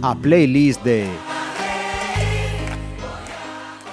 [0.00, 1.06] A playlist de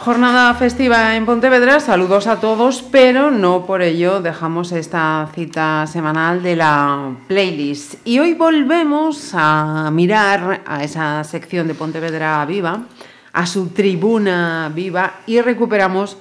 [0.05, 6.43] Jornada festiva en Pontevedra, saludos a todos, pero no por ello dejamos esta cita semanal
[6.43, 7.96] de la playlist.
[8.05, 12.82] Y hoy volvemos a mirar a esa sección de Pontevedra Viva,
[13.36, 16.18] a su tribuna viva, y recuperamos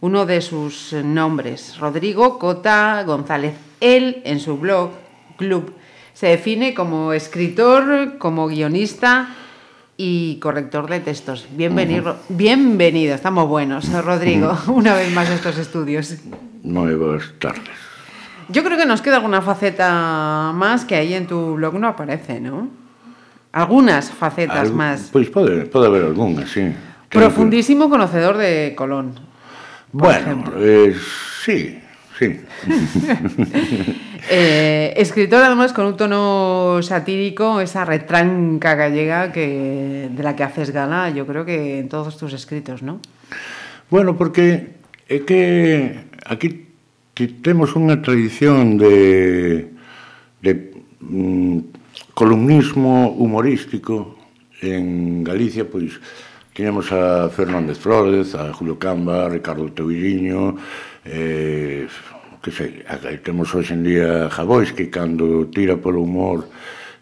[0.00, 3.54] uno de sus nombres, Rodrigo Cota González.
[3.80, 4.92] Él, en su blog,
[5.36, 5.74] Club,
[6.14, 9.28] se define como escritor, como guionista,
[9.98, 11.46] y corrector de textos.
[11.52, 16.16] Bienvenido, bienvenido, estamos buenos, Rodrigo, una vez más a estos estudios.
[16.62, 17.76] Muy buenas tardes.
[18.48, 22.40] Yo creo que nos queda alguna faceta más que ahí en tu blog no aparece,
[22.40, 22.83] ¿no?
[23.54, 25.10] Algunas facetas más.
[25.14, 26.74] Pois pode, pode haber algunha, sí.
[27.06, 29.14] Profundísimo conocedor de Colón.
[29.92, 30.92] Bueno, eh,
[31.44, 31.78] sí,
[32.18, 32.40] sí.
[34.30, 40.70] Eh, escritor además con un tono satírico, esa retranca gallega que, de la que haces
[40.70, 43.00] gala, yo creo que en todos tus escritos, ¿no?
[43.90, 44.80] Bueno, porque
[45.12, 46.72] é que aquí
[47.44, 49.68] temos unha tradición de,
[50.40, 50.72] de
[51.04, 51.73] mm,
[52.14, 54.16] columnismo humorístico
[54.62, 55.98] en Galicia, pois
[56.54, 60.56] tiñamos a Fernández Flores, a Julio Camba, a Ricardo Teuilliño,
[61.04, 61.86] eh,
[62.40, 62.84] que sei,
[63.24, 66.46] temos hoxe en día Javois, que cando tira polo humor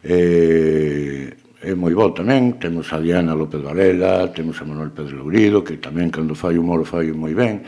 [0.02, 5.62] eh, é moi bo tamén, temos a Diana López Varela, temos a Manuel Pedro Lourido,
[5.62, 7.62] que tamén cando fai humor fai moi ben.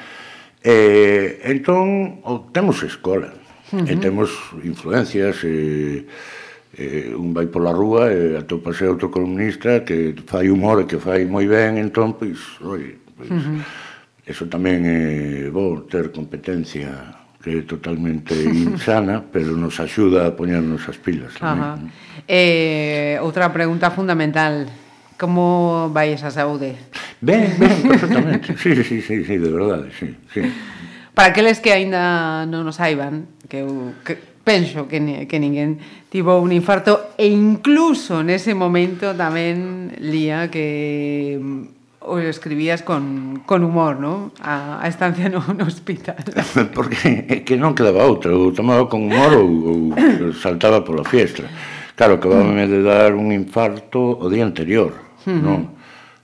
[0.64, 2.18] Eh, entón,
[2.50, 3.86] temos escola, uh -huh.
[3.86, 4.34] e temos
[4.66, 6.43] influencias, e, eh,
[6.76, 11.24] eh, un vai pola rúa e atopase outro columnista que fai humor e que fai
[11.24, 13.60] moi ben, entón, pois, oi, pois, uh -huh.
[14.26, 15.00] eso tamén é
[15.46, 21.36] eh, bo ter competencia que é totalmente insana, pero nos axuda a poñernos as pilas
[21.38, 21.62] tamén.
[21.62, 22.26] Uh -huh.
[22.26, 24.66] Eh, outra pregunta fundamental,
[25.20, 26.74] como vai esa saúde?
[27.22, 30.42] Ben, ben, perfectamente, sí, sí, sí, sí, de verdade, sí, sí.
[31.14, 33.62] Para aqueles que aínda non nos saiban, que,
[34.02, 35.80] que penso que, ni, que ninguén
[36.12, 43.64] tivo un infarto e incluso nese momento tamén lía que mm, o escribías con, con
[43.64, 44.30] humor, ¿no?
[44.44, 46.20] A, a estancia no, no hospital.
[46.76, 49.50] Porque é que non quedaba outra, ou tomaba con humor ou,
[49.96, 51.48] ou saltaba pola fiestra.
[51.96, 52.70] Claro, acabábame mm.
[52.70, 54.92] de dar un infarto o día anterior,
[55.24, 55.72] uh non?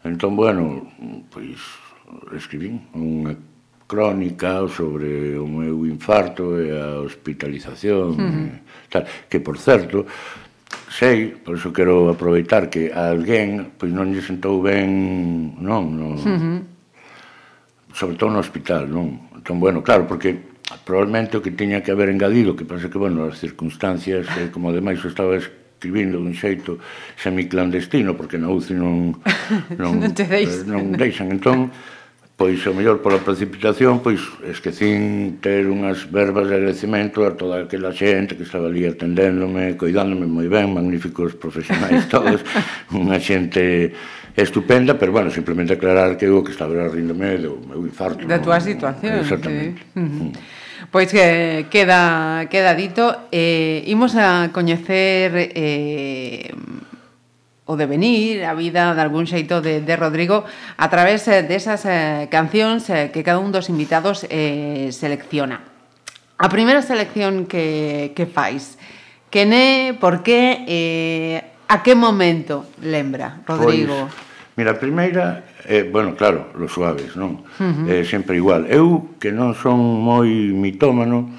[0.04, 0.92] Entón, bueno,
[1.32, 1.56] pois
[2.36, 3.32] escribín unha
[3.90, 8.50] crónica sobre o meu infarto e a hospitalización uh -huh.
[8.86, 10.06] tal, que por certo
[10.86, 16.14] sei, por iso quero aproveitar que a alguén pois non lle sentou ben, non, non
[16.14, 16.58] uh -huh.
[17.90, 19.26] sobre todo no hospital, non?
[19.34, 20.38] Entón, bueno, claro, porque
[20.84, 24.70] probablemente o que tiña que haber engadido, que pasa que, bueno, as circunstancias, eh, como
[24.70, 26.78] ademais estaba escribindo dun xeito
[27.16, 29.16] semiclandestino, porque na UCI non,
[29.80, 30.62] non, non, te deixan.
[30.62, 31.26] Eh, non deixan.
[31.32, 31.72] Entón,
[32.40, 37.92] pois o mellor pola precipitación, pois esquecín ter unhas verbas de agradecimento a toda aquela
[37.92, 42.40] xente que estaba ali atendéndome, coidándome moi ben, magníficos profesionais todos,
[42.96, 43.92] unha xente
[44.32, 48.24] estupenda, pero bueno, simplemente aclarar que eu que estaba ríndome do meu infarto.
[48.24, 49.84] Da túa situación, Exactamente.
[49.92, 50.00] Sí.
[50.00, 50.32] Mm.
[50.88, 56.56] Pois que queda queda dito, eh imos a coñecer eh
[57.70, 60.42] o devenir, a vida de algún xeito de, de Rodrigo
[60.74, 65.62] a través eh, desas de eh, cancións eh, que cada un dos invitados eh, selecciona.
[66.34, 68.74] A primeira selección que, que fais,
[69.30, 71.38] que ne, por que, eh,
[71.70, 74.10] a que momento lembra, Rodrigo?
[74.10, 77.46] Pois, mira, a primeira, eh, bueno, claro, los suaves, non?
[77.60, 77.86] Uh -huh.
[77.86, 78.66] eh, sempre igual.
[78.66, 81.30] Eu, que non son moi mitómano,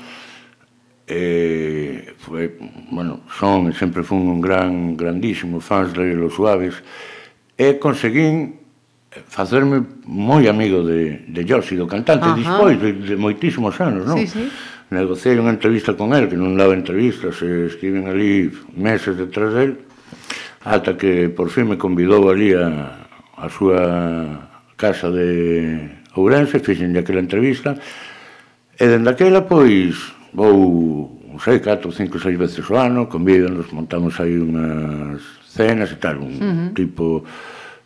[1.08, 2.58] eh, foi,
[2.92, 6.76] bueno, son, sempre fun un gran, grandísimo fans de Los Suaves,
[7.58, 8.62] eh, e conseguín
[9.28, 12.38] facerme eh, moi amigo de, de Josi, do cantante, Ajá.
[12.38, 14.18] despois de, de moitísimos anos, non?
[14.18, 14.46] Sí, sí.
[14.92, 19.84] Negociei unha entrevista con el, que non daba entrevistas, e estiven ali meses detrás del,
[20.64, 23.82] ata que por fin me convidou ali a, a súa
[24.76, 27.76] casa de Ourense, fixen aquela entrevista,
[28.76, 29.96] eh, e dende aquela, pois,
[30.34, 35.98] vou, non sei, 4, 5, 6 veces o ano, convídanos, montamos aí unhas cenas e
[36.00, 36.70] tal, un uh -huh.
[36.74, 37.24] tipo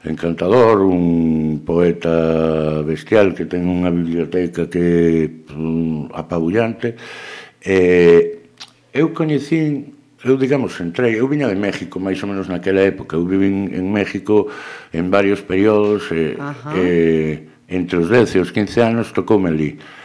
[0.05, 6.93] encantador, un poeta bestial que ten unha biblioteca que um, apabullante.
[7.65, 8.45] E
[8.93, 13.25] eu coñecín, eu digamos, entrei, eu viña de México máis ou menos naquela época, eu
[13.25, 14.45] vivín en México
[14.93, 16.77] en varios períodos e, Ajá.
[16.77, 19.81] e entre os 10 e os 15 anos tocoume ali.
[19.81, 20.04] Uh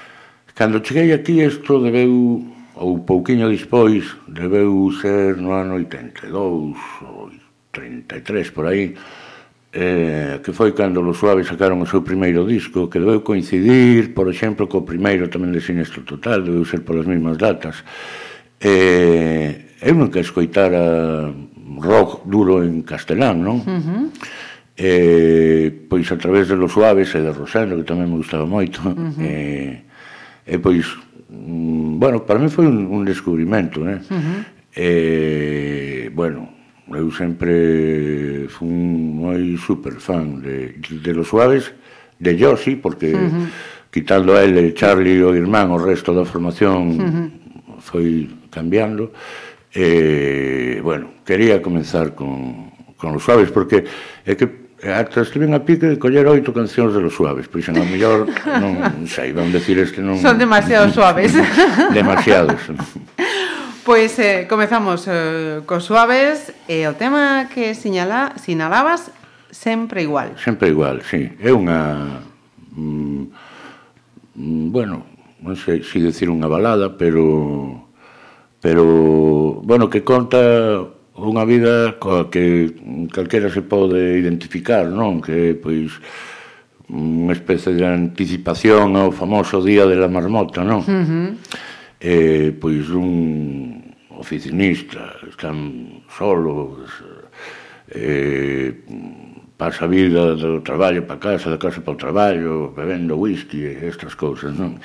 [0.61, 2.45] Cando cheguei aquí isto debeu,
[2.77, 7.33] ou pouquiño despois, debeu ser no ano 82 ou
[7.73, 8.93] 33 por aí,
[9.73, 14.29] eh, que foi cando los suaves sacaron o seu primeiro disco, que debeu coincidir, por
[14.29, 17.81] exemplo, co primeiro tamén de Sinestro Total, debeu ser polas mesmas datas.
[18.61, 21.33] Eh, eu nunca escoitara
[21.81, 23.65] rock duro en castelán, non?
[23.65, 24.05] Uh -huh
[24.83, 28.81] eh, pois a través de Los Suaves e de Rosendo, que tamén me gustaba moito,
[28.81, 29.21] uh -huh.
[29.21, 29.85] eh,
[30.47, 30.87] E pois,
[31.29, 34.01] mm, bueno, para mí foi un, un descubrimento, né?
[34.11, 34.41] Uh -huh.
[34.77, 36.49] E, bueno,
[36.91, 41.73] eu sempre fui moi super fan de, de Los Suaves,
[42.19, 43.47] de yo, sí, porque uh -huh.
[43.91, 47.29] quitando a ele, eh, Charlie o irmán, o resto da formación uh -huh.
[47.79, 49.13] foi cambiando.
[49.73, 53.85] E, bueno, quería comenzar con, con Los Suaves, porque
[54.27, 57.77] é que Ata estiven a pique de coller oito cancións de los suaves, pois a
[57.77, 60.17] mellor non sei, van decir este non...
[60.17, 61.37] Son demasiado suaves.
[61.93, 62.61] Demasiados.
[63.81, 69.09] Pois eh, comezamos eh, cos suaves e eh, o tema que sinala, sinalabas
[69.51, 70.37] sempre igual.
[70.37, 71.33] Sempre igual, sí.
[71.41, 72.21] É unha...
[72.77, 73.33] Mm,
[74.37, 75.09] mm bueno,
[75.41, 77.89] non sei se si decir unha balada, pero...
[78.61, 78.85] Pero,
[79.65, 82.73] bueno, que conta unha vida coa que
[83.13, 85.21] calquera se pode identificar, non?
[85.21, 85.93] Que, pois,
[86.91, 90.83] unha especie de anticipación ao famoso día de la marmota, non?
[90.83, 91.29] Uh -huh.
[92.01, 96.89] eh, pois un oficinista, están solos,
[97.89, 98.75] eh,
[99.57, 103.85] pasa a vida do traballo para casa, da casa para o traballo, bebendo whisky e
[103.85, 104.81] estas cousas, non?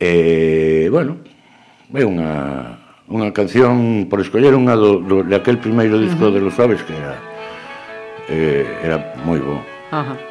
[0.00, 1.20] E, bueno,
[1.94, 2.79] é unha
[3.10, 6.34] unha canción por escoller unha do, do, de aquel primeiro disco uh -huh.
[6.34, 7.18] de Los Suaves que era
[8.30, 8.96] eh, era
[9.26, 9.58] moi bo.
[9.90, 10.14] Ajá.
[10.14, 10.29] Uh -huh.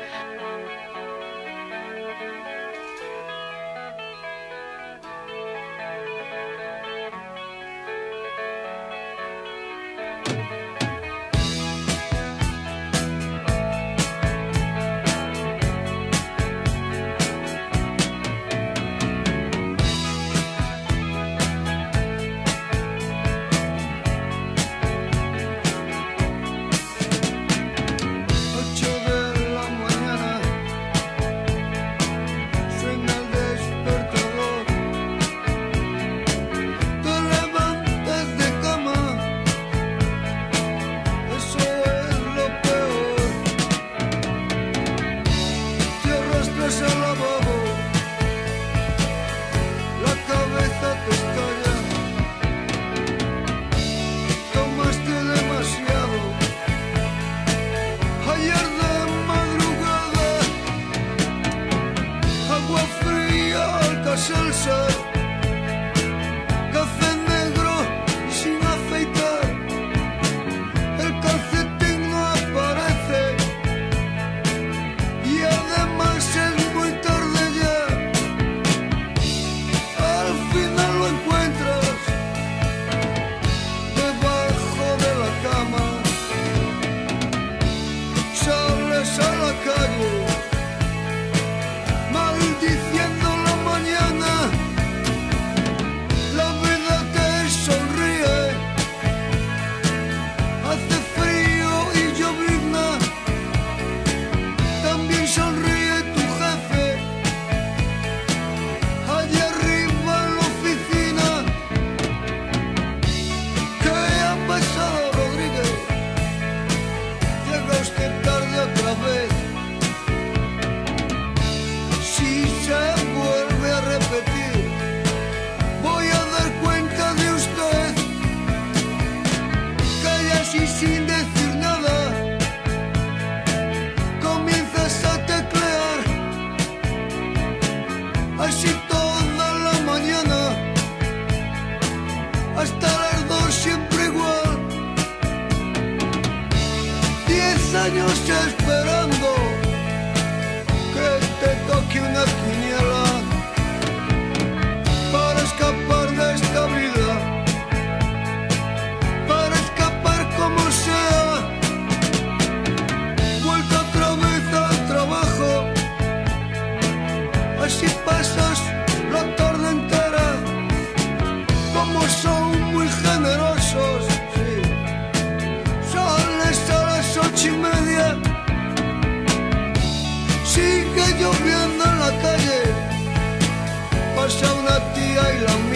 [184.79, 185.68] up the island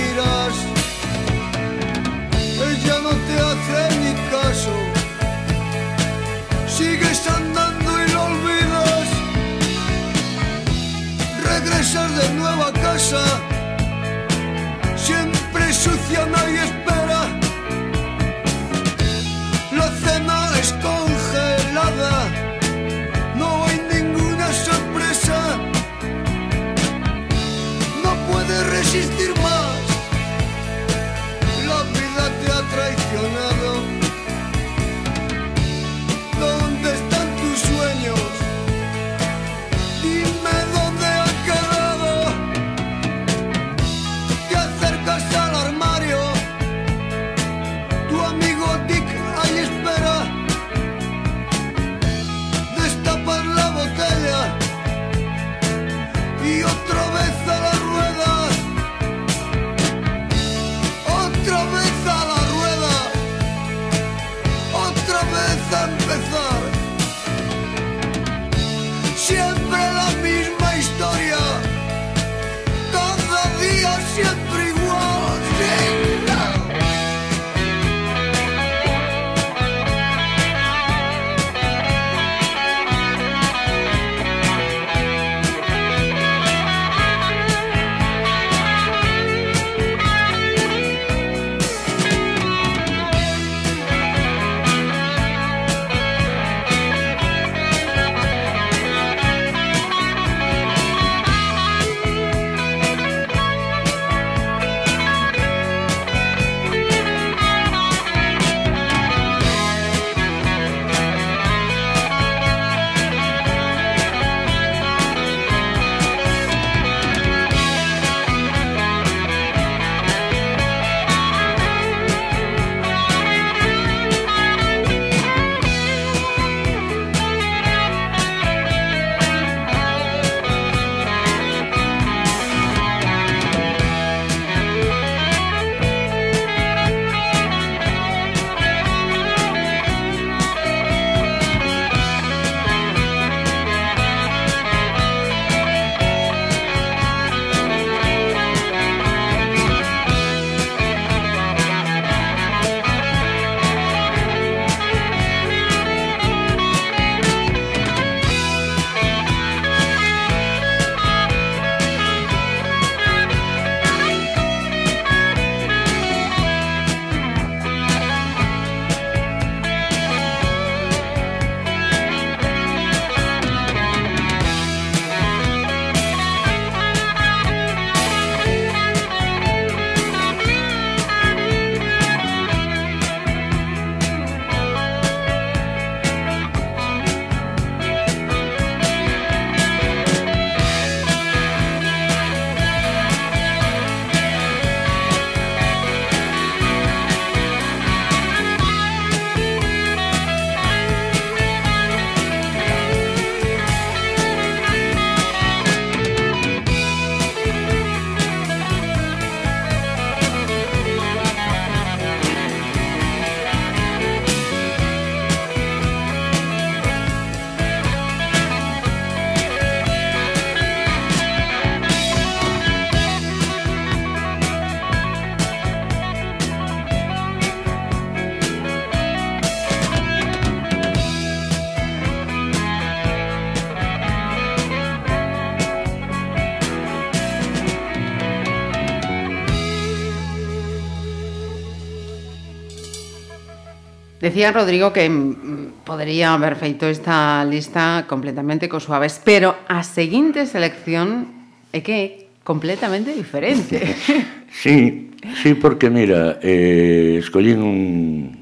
[244.33, 250.49] Decía Rodrigo que mm, podría haber feito esta lista completamente co suaves, pero a seguinte
[250.49, 251.29] selección
[251.69, 252.05] é que é
[252.41, 253.77] completamente diferente.
[254.49, 255.09] Sí,
[255.41, 257.77] sí, porque mira, eh, escollín un,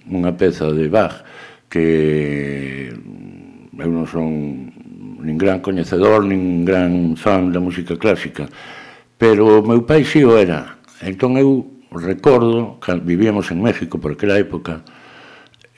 [0.08, 1.28] unha peza de Bach
[1.68, 4.72] que mm, eu non son
[5.20, 8.48] nin gran coñecedor, nin gran fan da música clásica,
[9.20, 10.80] pero o meu pai si o era.
[11.04, 14.88] Entón eu recordo, que vivíamos en México por aquela época,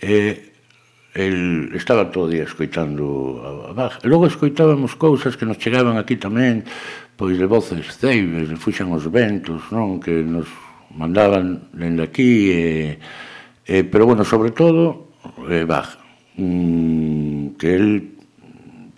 [0.04, 0.52] E
[1.16, 4.04] el estaba todo o día escoitando a Bach.
[4.04, 6.68] E logo escoitábamos cousas que nos chegaban aquí tamén,
[7.16, 10.04] pois de voces ceibes, de fuxan os ventos, non?
[10.04, 10.52] Que nos
[10.92, 13.00] mandaban dende aquí, e,
[13.64, 15.16] e, pero bueno, sobre todo,
[15.48, 15.96] eh, Bach,
[16.36, 17.88] mm, que el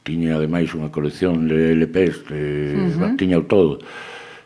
[0.01, 2.41] tiña ademais unha colección de LPs, de,
[2.73, 3.13] uh -huh.
[3.13, 3.77] Tiña o todo,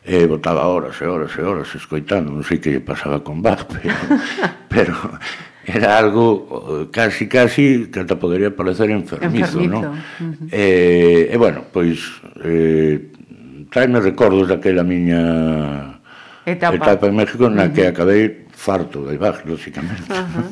[0.04, 3.64] e botaba horas e horas e horas escoitando, non sei que lle pasaba con Bach,
[3.72, 3.96] pero,
[4.68, 4.96] pero
[5.66, 9.68] era algo eh, casi, casi, que ata podería parecer enfermizo, enfermizo.
[9.68, 9.84] non?
[9.84, 10.48] Uh -huh.
[10.52, 12.00] eh, e, bueno, pois,
[12.44, 13.12] eh,
[13.70, 16.00] traeme recordos daquela miña
[16.46, 17.74] etapa, etapa en México na uh -huh.
[17.74, 20.10] que acabei farto de Bach, lóxicamente.
[20.10, 20.48] Uh -huh.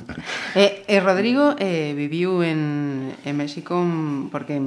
[0.55, 3.83] Eh, e, e Rodrigo eh, viviu en, en México
[4.31, 4.61] porque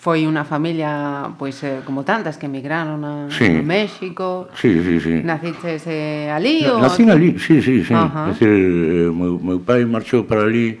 [0.00, 3.52] foi unha familia pois eh, como tantas que emigraron a sí.
[3.52, 4.48] a México.
[4.56, 5.20] Sí, sí, sí.
[5.20, 7.92] Naciches eh, ali Na, ou Nacín ali, sí, sí, sí.
[7.92, 8.32] Uh -huh.
[8.32, 10.80] decir, eh, meu, meu pai marchou para ali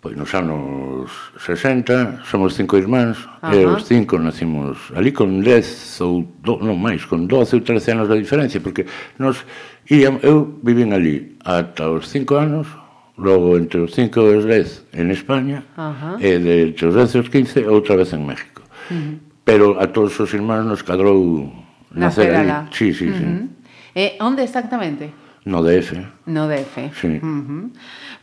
[0.00, 3.52] pois nos anos 60, somos cinco irmáns, uh -huh.
[3.52, 7.92] e os cinco nacimos ali con 10 ou do, non máis, con 12 ou 13
[7.92, 8.88] anos de diferencia, porque
[9.20, 9.44] nos
[9.84, 12.70] íamos, eu vivín ali ata os cinco anos,
[13.16, 16.16] logo entre os 5 e os 10 en España, Ajá.
[16.20, 18.62] e de entre os 10 e os 15 outra vez en México.
[18.90, 19.14] Uh -huh.
[19.44, 21.48] Pero a todos os irmáns nos cadrou
[21.90, 22.52] nacer ali.
[22.70, 23.18] Sí, sí, uh -huh.
[23.18, 23.56] sí.
[23.96, 25.10] E eh, onde exactamente?
[25.46, 25.96] No DF.
[26.26, 26.90] No DF.
[26.92, 27.16] Sí.
[27.22, 27.64] Uh -huh.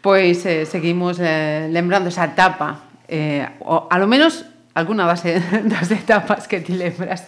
[0.04, 4.46] Pois eh, seguimos eh, lembrando esa etapa, eh, o, a lo menos
[4.76, 7.26] alguna das, das etapas que ti lembras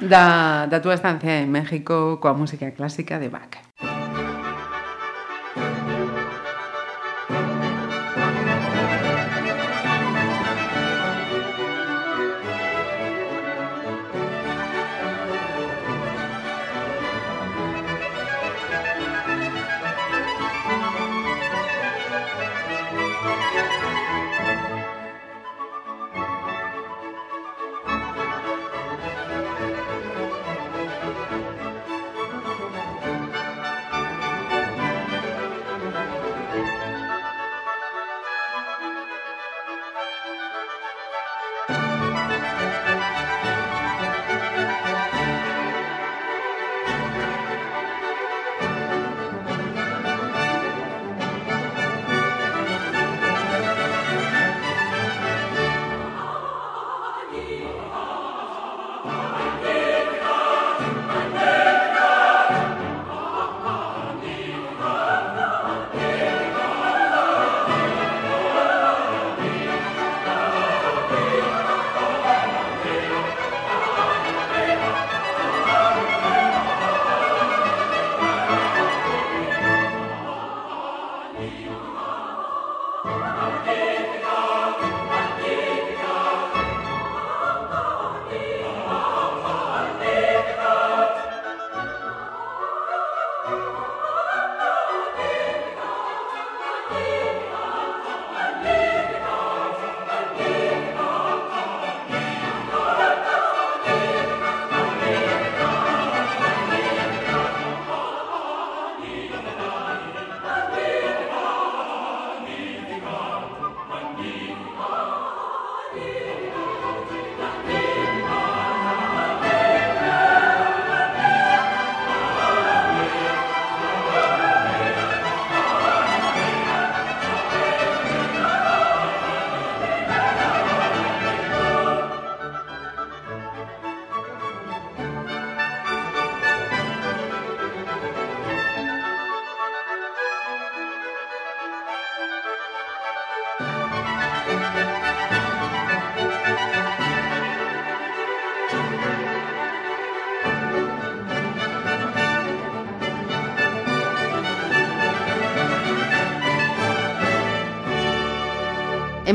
[0.00, 3.56] da, da túa estancia en México coa música clásica de Bach.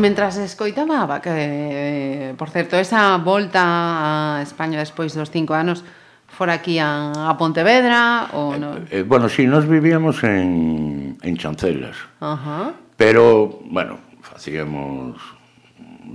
[0.04, 5.88] mentras escoitaba que, eh, por certo, esa volta a España despois dos cinco anos
[6.28, 8.70] fora aquí a, a Pontevedra ou eh, no?
[8.92, 11.96] Eh, eh, bueno, si, sí, nos vivíamos en, en Chancelas.
[12.20, 12.36] Ajá.
[12.36, 12.72] Uh -huh.
[12.98, 13.24] Pero,
[13.72, 15.16] bueno, facíamos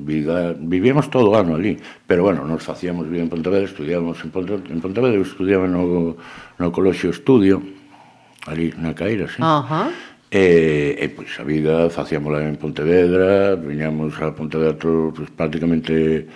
[0.04, 4.30] vida, vivíamos todo o ano ali, pero bueno, nos facíamos vida en Pontevedra, estudiábamos en
[4.30, 6.14] Pontevedra, en Pontevedra estudiaba no,
[6.58, 7.62] no Colexio Estudio,
[8.46, 9.40] ali na Caíra, sí.
[9.40, 9.88] Ajá.
[9.88, 10.07] Uh -huh.
[10.30, 16.28] E, e pois, a vida facíamola en Pontevedra, viñamos a Pontevedra todo, pois, prácticamente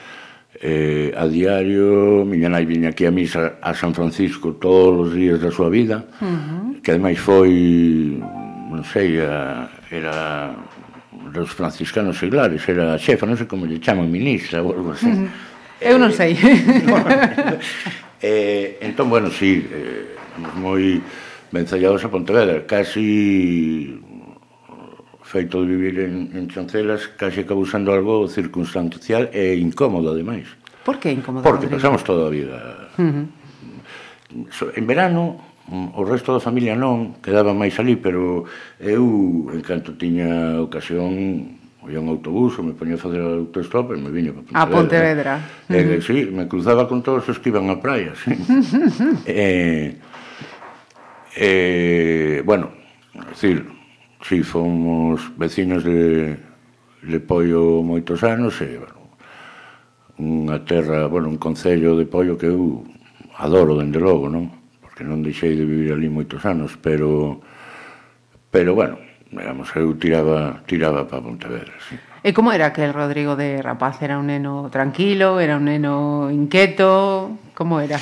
[0.65, 5.45] eh, a diario, miña nai viña aquí a misa a San Francisco todos os días
[5.45, 6.81] da súa vida, uh -huh.
[6.81, 8.17] que ademais foi,
[8.73, 10.57] non sei, a, era
[11.29, 15.13] dos franciscanos seglares, era a xefa, non sei como lle chaman, ministra ou algo así.
[15.13, 15.53] Uh -huh.
[15.85, 16.33] Eu non eh, sei.
[16.41, 16.97] Eh, no,
[18.23, 20.17] eh, entón, bueno, sí, eh,
[20.57, 21.03] moi
[21.53, 24.01] vencellados a Pontevedra, casi
[25.23, 30.49] feito de vivir en, en Chancelas, casi acabou sendo algo circunstancial e incómodo, ademais.
[30.85, 31.45] Por que incómodo?
[31.45, 31.81] Porque Rodrigo?
[31.81, 32.91] pasamos toda a vida.
[32.99, 33.27] Uh -huh.
[34.77, 38.45] En verano, o resto da familia non, quedaba máis ali, pero
[38.81, 44.13] eu, en canto tiña ocasión, oía un autobús, me poñía a facer autostop e me
[44.13, 44.61] viña para Pontevedra.
[44.61, 45.33] A Pontevedra.
[45.37, 45.81] Uh -huh.
[45.81, 48.37] Eh, eh sí, me cruzaba con todos os que iban á praia, sí.
[49.25, 49.97] eh,
[51.37, 52.71] Eh, bueno,
[53.15, 53.67] es decir,
[54.23, 56.37] si sí, fomos vecinos de,
[57.03, 59.03] de Pollo moitos anos e, bueno,
[60.21, 62.85] unha terra, bueno, un concello de Pollo que eu
[63.41, 64.53] adoro dende logo, non?
[64.79, 67.41] Porque non deixei de vivir ali moitos anos, pero
[68.53, 69.01] pero bueno,
[69.33, 71.97] digamos, eu tiraba tiraba para Pontevedra, sí.
[72.23, 73.99] E como era aquel Rodrigo de rapaz?
[73.99, 77.99] Era un neno tranquilo, era un neno inquieto, como era?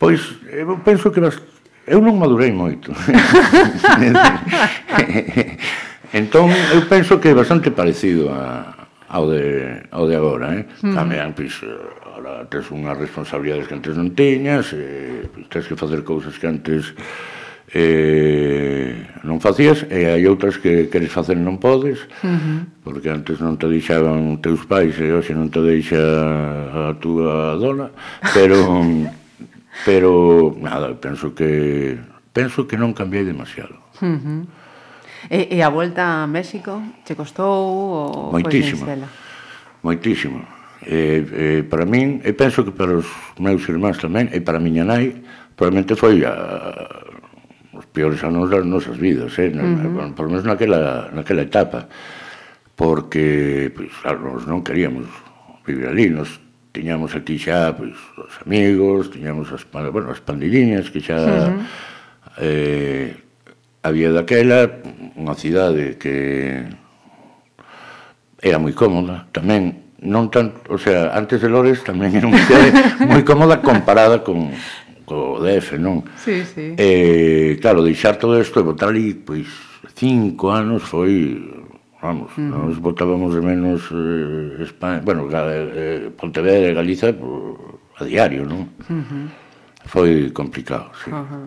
[0.00, 1.53] Pois eu penso que bastante
[1.86, 2.92] eu non madurei moito.
[6.12, 10.56] entón, eu penso que é bastante parecido a, ao, de, ao de agora.
[10.56, 10.64] Eh?
[10.80, 10.94] Mm.
[10.96, 11.68] Tamén, pois, eh,
[12.08, 16.48] ahora tens unhas responsabilidades que antes non tiñas, e, pois, tens que facer cousas que
[16.48, 16.96] antes
[17.74, 18.94] eh,
[19.26, 22.60] non facías e hai outras que queres facer non podes uh -huh.
[22.86, 27.90] porque antes non te deixaban teus pais e hoxe non te deixa a túa dona
[28.30, 28.62] pero
[29.82, 31.98] Pero, nada, penso que
[32.34, 33.78] penso que non cambiei demasiado.
[34.02, 34.40] Uh -huh.
[35.30, 38.30] e, e a volta a México che costou?
[38.30, 38.86] O moitísimo,
[39.82, 40.42] moitísimo.
[40.84, 43.08] E, e para min, e penso que para os
[43.40, 45.16] meus irmáns tamén, e para a miña nai,
[45.56, 46.34] probablemente foi a,
[47.72, 49.48] os peores anos das nosas vidas, eh?
[49.54, 50.12] Uh -huh.
[50.12, 51.88] por menos naquela, naquela etapa,
[52.74, 55.06] porque pues, claro, nós non queríamos
[55.64, 56.43] vivir ali, nos
[56.74, 61.62] tiñamos aquí xa pois, os amigos, tiñamos as, bueno, as pandilliñas que xa uh -huh.
[62.42, 63.14] eh,
[63.86, 64.82] había daquela
[65.14, 66.66] unha cidade que
[68.42, 72.74] era moi cómoda tamén non tan, o sea, antes de Lores tamén era unha cidade
[73.08, 74.50] moi cómoda comparada con
[75.04, 76.02] co DF, non?
[76.16, 76.74] Sí, sí.
[76.80, 79.46] Eh, claro, deixar todo isto e botar ali, pois,
[79.94, 81.38] cinco anos foi
[82.04, 82.68] vamos, uh -huh.
[82.68, 88.68] nos botábamos de menos eh, España, bueno, eh, Pontevedra e Galiza por, a diario, non?
[88.92, 89.26] Uh -huh.
[89.88, 91.08] Foi complicado, sí.
[91.08, 91.44] Uh -huh.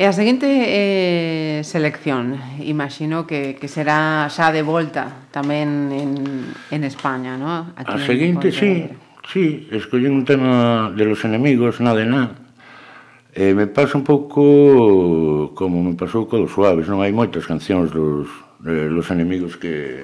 [0.00, 6.10] E a seguinte eh, selección, imagino que, que será xa de volta tamén en,
[6.72, 7.76] en España, non?
[7.76, 8.88] A seguinte, sí,
[9.28, 12.32] sí, escollín un tema de los enemigos, nada de nada,
[13.32, 17.94] Eh, me pasa un pouco como me pasou co dos Suaves, non hai moitas cancións
[17.94, 18.26] dos,
[18.58, 20.02] dos enemigos que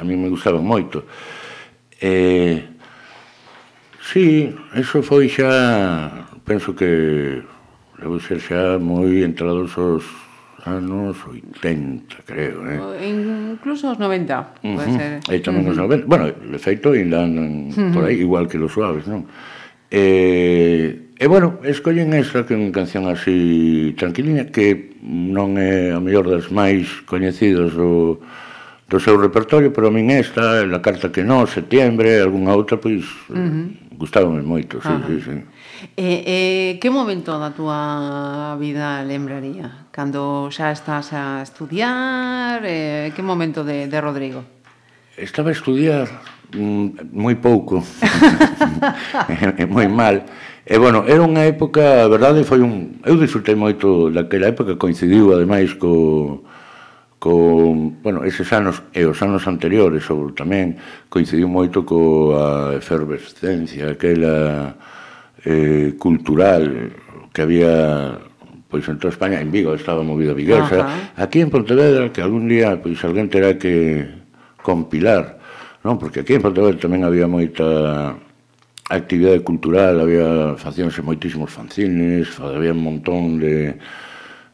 [0.00, 1.04] a mí me gustaban moito.
[2.00, 2.64] Eh,
[4.00, 7.44] sí, eso foi xa, penso que
[8.00, 10.08] debo ser xa moi entrados os
[10.64, 12.80] anos 80, creo, eh?
[13.04, 14.96] Incluso os 90, pode uh -huh.
[14.96, 15.12] ser.
[15.28, 15.76] E tamén uh -huh.
[15.76, 16.08] os 90.
[16.08, 17.92] Bueno, de feito, ainda andan uh -huh.
[17.92, 19.28] por aí, igual que los suaves, non?
[19.92, 26.02] Eh, E bueno, escollen esa que é unha canción así tranquiliña que non é a
[26.02, 28.18] mellor das máis coñecidas do,
[28.90, 33.06] do seu repertorio, pero a min esta, La carta que non, setembre, algunha outra, pois
[33.30, 33.70] uh -huh.
[33.94, 34.98] gustábame moito, sí, ah.
[35.06, 35.36] sí, sí.
[35.94, 36.38] E, e
[36.82, 39.86] que momento da túa vida lembraría?
[39.94, 42.66] Cando xa estás a estudiar?
[42.66, 44.42] E, que momento de, de Rodrigo?
[45.14, 46.10] Estaba a estudiar
[46.50, 47.78] mm, moi pouco
[49.70, 50.26] moi mal
[50.62, 53.02] E, bueno, era unha época, a verdade, foi un...
[53.02, 56.46] Eu disfrutei moito daquela época, coincidiu, ademais, co
[57.22, 57.70] co,
[58.02, 60.74] bueno, eses anos e os anos anteriores ou tamén
[61.06, 64.74] coincidiu moito coa efervescencia aquela
[65.46, 66.90] eh, cultural
[67.30, 68.18] que había
[68.66, 72.50] pois en toda España, en Vigo estaba movida viguesa, uh aquí en Pontevedra que algún
[72.50, 74.02] día pois alguén terá que
[74.58, 75.38] compilar,
[75.86, 76.02] non?
[76.02, 78.18] Porque aquí en Pontevedra tamén había moita
[78.90, 83.78] actividade cultural, había facíanse moitísimos fanzines, había un montón de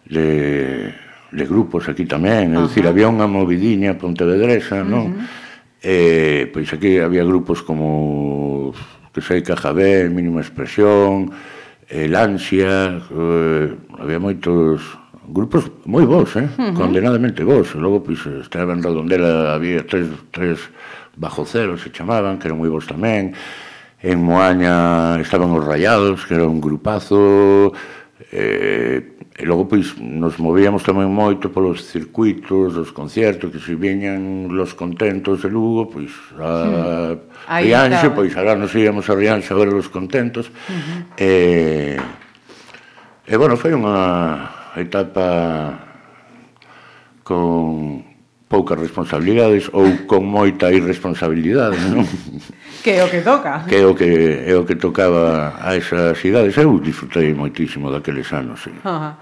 [0.09, 0.95] de,
[1.33, 4.89] de grupos aquí tamén, é dicir, había unha movidiña pontevedresa, uh -huh.
[4.89, 5.07] non?
[5.85, 8.73] Eh, pois aquí había grupos como
[9.13, 11.31] que sei, Cajabé, Mínima Expresión,
[11.89, 13.67] eh, El Ansia, eh,
[14.01, 14.81] había moitos
[15.29, 16.49] grupos moi bons, eh?
[16.57, 16.73] Uh -huh.
[16.73, 17.77] condenadamente bons.
[17.77, 20.59] Logo, pois, estaba en Redondela, había tres, tres
[21.17, 23.37] bajo cero, se chamaban, que eran moi bons tamén
[24.03, 27.73] en Moaña estaban os Rayados, que era un grupazo,
[28.31, 34.51] eh, e logo pois nos movíamos tamén moito polos circuitos, os concertos que se viñan
[34.51, 37.63] los contentos de Lugo, pois a mm.
[37.63, 40.51] Rianxo, pois agora nos íamos a Rianxo a ver os contentos.
[40.67, 42.03] Uh eh, -huh.
[43.27, 45.79] E, e bueno, foi unha etapa
[47.23, 48.08] con
[48.49, 52.05] poucas responsabilidades ou con moita irresponsabilidade, non?
[52.83, 53.67] Que é o que toca.
[53.69, 54.09] Que é o que,
[54.47, 56.57] é o que tocaba a esas idades.
[56.57, 58.71] Eu disfrutei moitísimo daqueles anos, sí.
[58.85, 59.13] Uh -huh.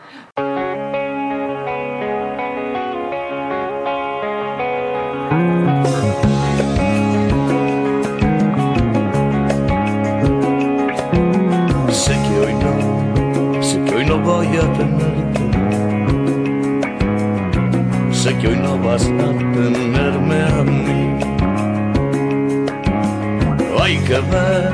[11.91, 15.26] Sé que hoy no, sé que hoy no voy a tener
[18.27, 21.17] Sé que hoy no vas a tenerme a mí.
[23.81, 24.73] Hay que ver,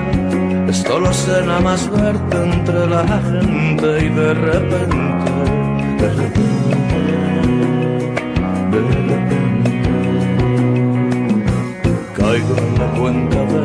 [0.70, 5.32] esto lo sé nada más verte entre la gente y de repente,
[6.00, 7.00] de repente,
[8.72, 9.76] de repente,
[12.16, 13.64] caigo en la cuenta de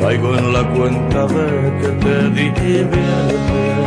[0.00, 1.46] Caigo en la cuenta de
[1.80, 3.77] que te divierte.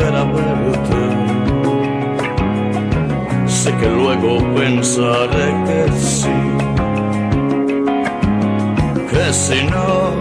[0.00, 1.02] A verte.
[3.46, 6.38] Sé que luego pensaré que sí,
[9.10, 10.12] que si no,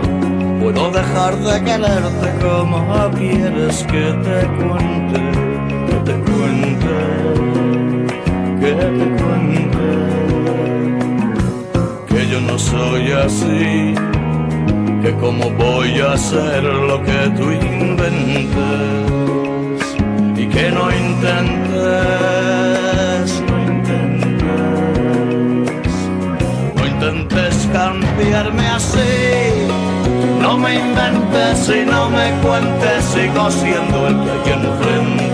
[0.60, 5.22] puedo dejar de quererte como quieres que te cuente,
[5.88, 7.42] que te cuente
[8.62, 9.88] que te cuente.
[12.08, 13.96] Que yo no soy así,
[15.02, 19.12] que cómo voy a hacer lo que tú inventes.
[19.18, 19.21] y
[20.52, 21.72] que no intentes,
[23.48, 24.48] no intentes,
[26.76, 29.68] no intentes cambiarme así.
[30.42, 35.31] No me inventes y no me cuentes, sigo siendo el que hay enfrente.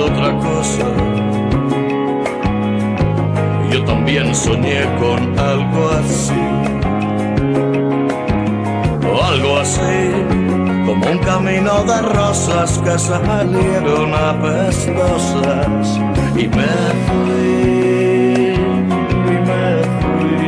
[0.00, 0.86] Otra cosa.
[3.70, 6.44] Yo también soñé con algo así.
[9.12, 10.10] O algo así,
[10.86, 16.00] como un camino de rosas que salieron apestosas.
[16.36, 16.72] Y me
[17.06, 18.54] fui,
[19.34, 19.64] y me
[20.00, 20.40] fui.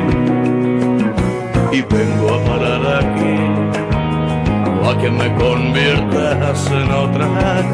[1.78, 3.36] Y vengo a parar aquí
[4.88, 7.26] a que me conviertas en otra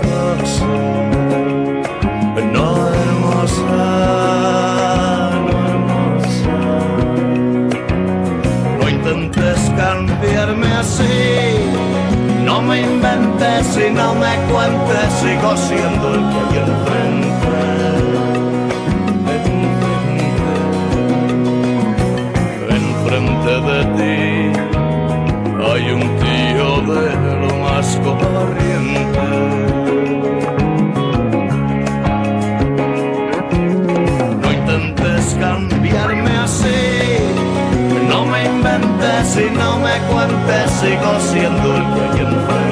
[0.02, 1.08] cosa.
[2.44, 3.77] No hermosa,
[5.46, 6.59] no hermosa.
[8.81, 11.18] No intentes cambiarme así.
[12.44, 17.29] No me inventes y no me cuentes, sigo siendo el que hay enfrente.
[22.68, 24.68] Enfrente, enfrente de ti
[25.70, 27.07] hay un tío de
[27.40, 28.58] lo más corriente.
[39.36, 42.67] Y no me cuentes, sigo siendo el que hay enfrente.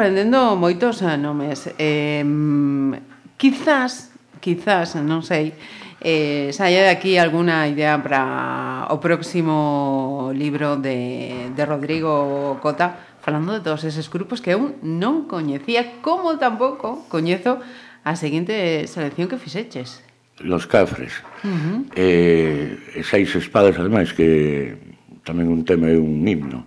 [0.00, 1.68] aprendendo moitos nomes.
[1.76, 2.24] Eh,
[3.36, 4.08] quizás,
[4.40, 5.52] quizás, non sei,
[6.00, 13.52] eh, saia de aquí alguna idea para o próximo libro de, de Rodrigo Cota falando
[13.52, 17.60] de todos eses grupos que eu non coñecía como tampouco coñezo
[18.00, 20.00] a seguinte selección que fixeches
[20.40, 21.78] Los Cafres uh -huh.
[21.92, 24.80] eh, Seis espadas ademais que
[25.28, 26.64] tamén un tema é un himno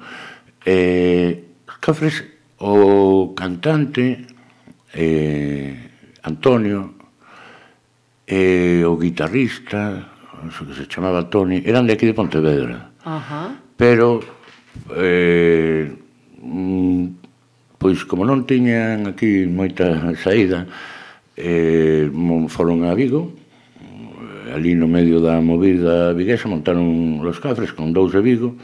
[0.62, 1.50] eh,
[1.82, 4.26] Cafres o cantante
[4.94, 5.74] eh,
[6.24, 6.94] Antonio
[8.26, 10.14] e eh, o guitarrista
[10.44, 13.60] o que se chamaba Tony eran de aquí de Pontevedra Ajá.
[13.76, 14.20] pero
[14.96, 15.92] eh,
[16.42, 17.06] mm,
[17.80, 20.68] pois como non tiñan aquí moita saída
[21.36, 22.08] eh,
[22.48, 23.36] foron a Vigo
[23.84, 28.56] eh, ali no medio da movida viguesa montaron los cafres con dous de Vigo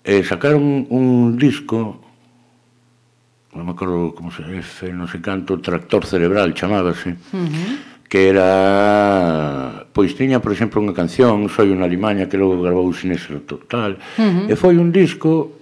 [0.00, 2.09] e sacaron un disco
[3.54, 7.72] non me acordo como se F, non sei canto, tractor cerebral chamábase, uh -huh.
[8.06, 13.42] que era, pois tiña, por exemplo, unha canción, Soy unha limaña, que logo grabou Sinestro
[13.42, 14.46] Total, uh -huh.
[14.46, 15.58] e foi un disco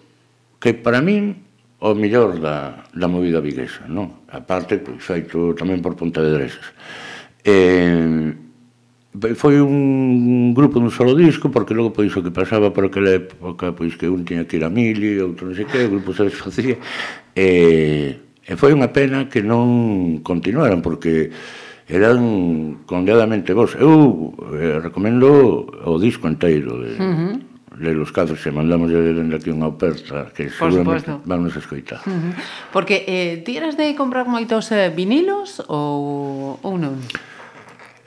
[0.61, 1.49] que para min
[1.79, 4.27] o mellor da, da movida viguesa, non?
[4.29, 6.75] A parte, pois, feito tamén por Pontevedresas.
[7.41, 8.48] E, eh,
[9.35, 13.73] foi un grupo dun solo disco porque logo pois o que pasaba por aquela época
[13.73, 16.29] pois que un tiña que ir a Mili outro non sei que, o grupo se
[16.29, 16.77] desfacía
[17.35, 17.49] e,
[18.45, 21.33] e foi unha pena que non continuaran porque
[21.89, 27.35] eran condeadamente vos eu eh, recomendo o disco inteiro de, uh -huh.
[27.81, 31.25] de los cazos e mandamos de dende aquí unha oferta que por seguramente supuesto.
[31.25, 32.33] vamos a escoitar uh -huh.
[32.71, 37.01] porque eh, ti eras de comprar moitos eh, vinilos ou, ou non?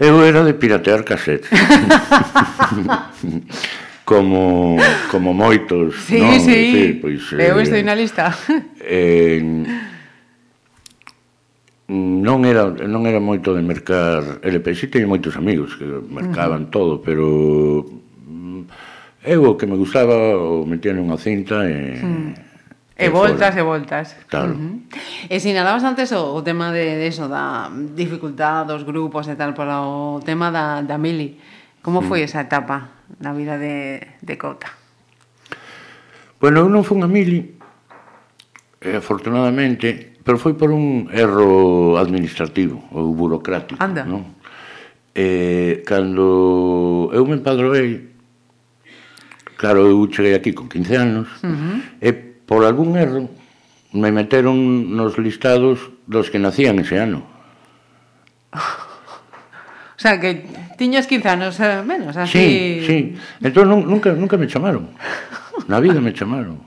[0.01, 1.53] Eu era de piratear casetes.
[4.03, 4.75] como
[5.13, 6.41] como moitos, sí, non?
[6.41, 6.49] Sí.
[6.49, 8.33] Decir, pois, Eu eh, estou na lista.
[8.81, 9.45] Eh,
[11.85, 16.67] non era non era moito de mercar LP, si teño moitos amigos que mercaban uh
[16.67, 16.73] -huh.
[16.73, 17.85] todo, pero
[18.25, 22.50] mm, eu o que me gustaba o metía nunha cinta e mm.
[23.01, 24.15] E voltas e voltas.
[24.29, 24.53] Claro.
[24.53, 25.29] Uh -huh.
[25.29, 29.57] E sinalabas antes o, o tema de, de eso, da dificultad dos grupos e tal,
[29.57, 31.41] para o tema da, da mili.
[31.81, 32.07] Como mm.
[32.07, 34.69] foi esa etapa na vida de, de Cota?
[36.41, 37.57] Bueno, eu non fui a mili,
[38.81, 43.81] eh, afortunadamente, pero foi por un erro administrativo ou burocrático.
[43.81, 44.05] Anda.
[44.05, 44.37] Non?
[45.13, 48.09] Eh, cando eu me empadroei,
[49.57, 51.77] claro, eu cheguei aquí con 15 anos, uh -huh.
[52.01, 53.29] e por algún erro,
[53.93, 57.23] me meteron nos listados dos que nacían ese ano.
[58.51, 60.43] o sea, que
[60.77, 62.83] tiñas 15 anos eh, menos, así...
[62.83, 63.15] Sí, sí.
[63.39, 64.89] Entón, nun, nunca, nunca me chamaron.
[65.71, 66.59] Na vida me chamaron.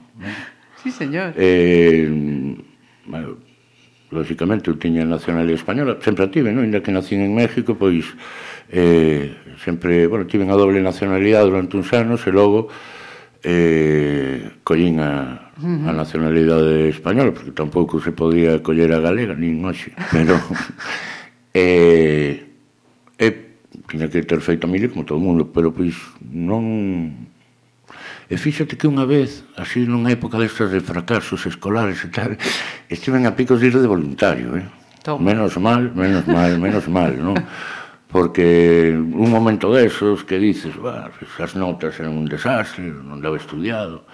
[0.83, 1.35] Sí, señor.
[1.37, 2.09] Eh,
[3.05, 3.37] bueno,
[4.09, 6.65] lógicamente, eu tiña nacionalidade española, sempre a tive, non?
[6.65, 8.09] Inda que nacín en México, pois...
[8.73, 12.73] Eh, sempre, bueno, tive a doble nacionalidade durante uns anos e logo
[13.45, 19.95] eh, collín a, a nacionalidade española, porque tampouco se podía coller a galega, nin hoxe,
[20.15, 20.35] pero...
[21.55, 22.43] e,
[23.15, 23.27] e
[23.87, 25.95] tiña que ter feito a mili como todo o mundo, pero pois
[26.27, 27.31] non...
[28.27, 32.35] E fíxate que unha vez, así nunha época destas de fracasos escolares e tal,
[32.91, 34.67] estiven a picos de ir de voluntario, eh?
[35.05, 35.37] Toma.
[35.37, 37.39] Menos mal, menos mal, menos mal, non?
[38.15, 41.11] porque un momento desos que dices, bah,
[41.43, 44.07] as notas eran un desastre, non daba estudiado,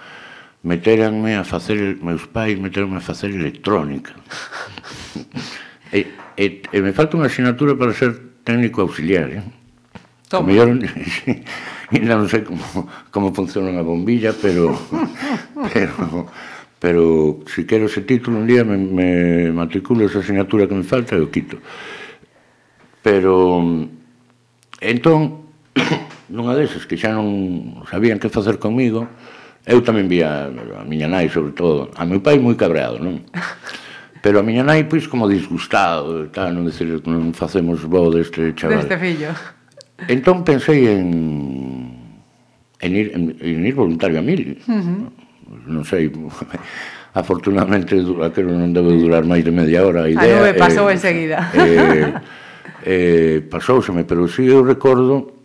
[0.63, 4.13] meteranme a facer, meus pais meteranme a facer electrónica.
[5.93, 9.43] e, e, e me falta unha asignatura para ser técnico auxiliar, eh?
[10.29, 10.47] Toma.
[10.47, 10.79] Mellor,
[11.91, 12.63] ainda non sei como,
[13.13, 14.71] como funciona unha bombilla, pero,
[15.75, 16.29] pero,
[16.79, 17.03] pero
[17.49, 19.09] se si quero ese título un día me, me
[19.51, 21.59] matriculo esa asignatura que me falta e o quito.
[23.01, 23.59] Pero,
[24.79, 25.51] entón,
[26.31, 29.09] nunha desas que xa non sabían que facer comigo,
[29.65, 33.21] Eu tamén vía a miña nai, sobre todo, a meu pai moi cabreado, non?
[34.25, 38.85] Pero a miña nai, pois, como disgustado, tal, non decir, non facemos bo deste chaval.
[38.85, 39.33] Deste fillo.
[40.09, 41.05] Entón pensei en,
[42.81, 44.57] en, ir, en, en ir voluntario a mil.
[44.65, 45.01] Uh -huh.
[45.69, 46.09] Non sei,
[47.21, 50.05] afortunadamente, aquilo non debe durar máis de media hora.
[50.05, 51.37] A idea, a nube pasou eh, enseguida.
[51.53, 52.09] Eh,
[52.85, 55.40] eh, pasouseme, pero si sí eu recordo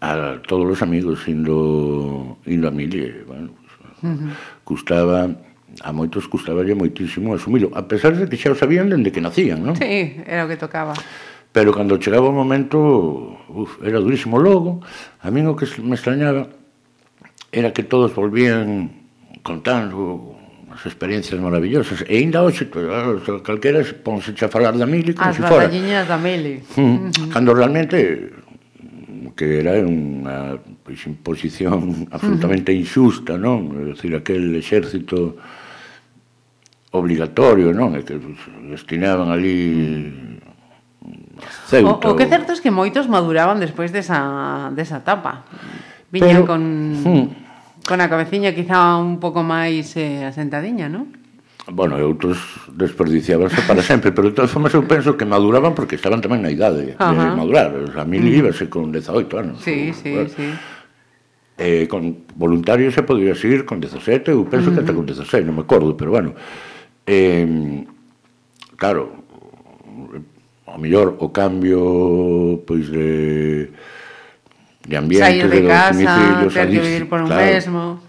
[0.00, 3.50] a todos os amigos indo, indo a mili, bueno,
[4.02, 4.30] uh -huh.
[4.64, 5.30] custaba
[5.82, 9.62] a moitos custaballe moitísimo asumilo, a pesar de que xa o sabían dende que nacían,
[9.62, 9.76] non?
[9.76, 10.94] Sí, era o que tocaba.
[11.52, 12.78] Pero cando chegaba o momento,
[13.48, 14.84] uf, era durísimo logo.
[15.22, 16.48] A min o que me extrañaba
[17.50, 18.92] era que todos volvían
[19.42, 20.36] contando
[20.68, 22.04] as experiencias maravillosas.
[22.06, 22.68] E ainda hoxe,
[23.42, 25.66] calquera ponse a falar da mili como As se fora.
[25.66, 26.62] As da mili.
[26.76, 27.32] Mm.
[27.32, 28.30] Cando realmente
[29.38, 33.70] que era unha pois, imposición absolutamente injusta, non?
[33.78, 35.38] É dicir, aquel exército
[36.90, 37.94] obligatorio, non?
[37.94, 40.10] É que pois, destinaban ali
[41.70, 42.08] Ceuta.
[42.08, 45.46] O, o que certo é que moitos maduraban despois desa, desa etapa.
[46.10, 46.62] Viñan Pero, con,
[46.98, 47.24] hmm.
[47.86, 51.14] con a cabeciña quizá un pouco máis eh, asentadiña, non?
[51.70, 52.40] bueno, e outros
[52.72, 56.48] desperdiciábanse para sempre, pero de todas formas eu penso que maduraban porque estaban tamén na
[56.48, 57.12] idade Ajá.
[57.12, 57.70] de madurar.
[57.92, 58.40] A mí mm.
[58.40, 59.60] íbase con 18 anos.
[59.60, 60.32] Sí, sí, bueno.
[60.32, 60.48] sí.
[61.58, 64.80] Eh, con voluntarios se podía ir con 17, eu penso uh -huh.
[64.80, 66.32] que ata con 16, non me acordo, pero bueno.
[67.04, 67.84] Eh,
[68.78, 69.26] claro,
[70.64, 73.68] ao mellor o cambio pois de
[74.88, 78.00] de ambiente, Sair de, de casa, domicilios, ter que vivir por un claro, mesmo.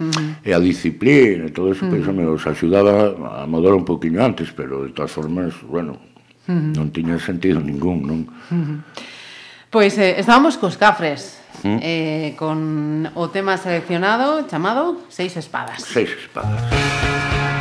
[0.45, 2.15] E a disciplina, e todo eso, uh -huh.
[2.15, 6.71] me os axudaba a mudar un poquinho antes, pero de todas formas, bueno, uh -huh.
[6.79, 8.19] non tiña sentido ningún, non?
[8.23, 8.77] Uh -huh.
[9.67, 15.83] Pois eh, estábamos cos cafres, eh, con o tema seleccionado chamado Seis Espadas.
[15.83, 17.58] Seis Espadas.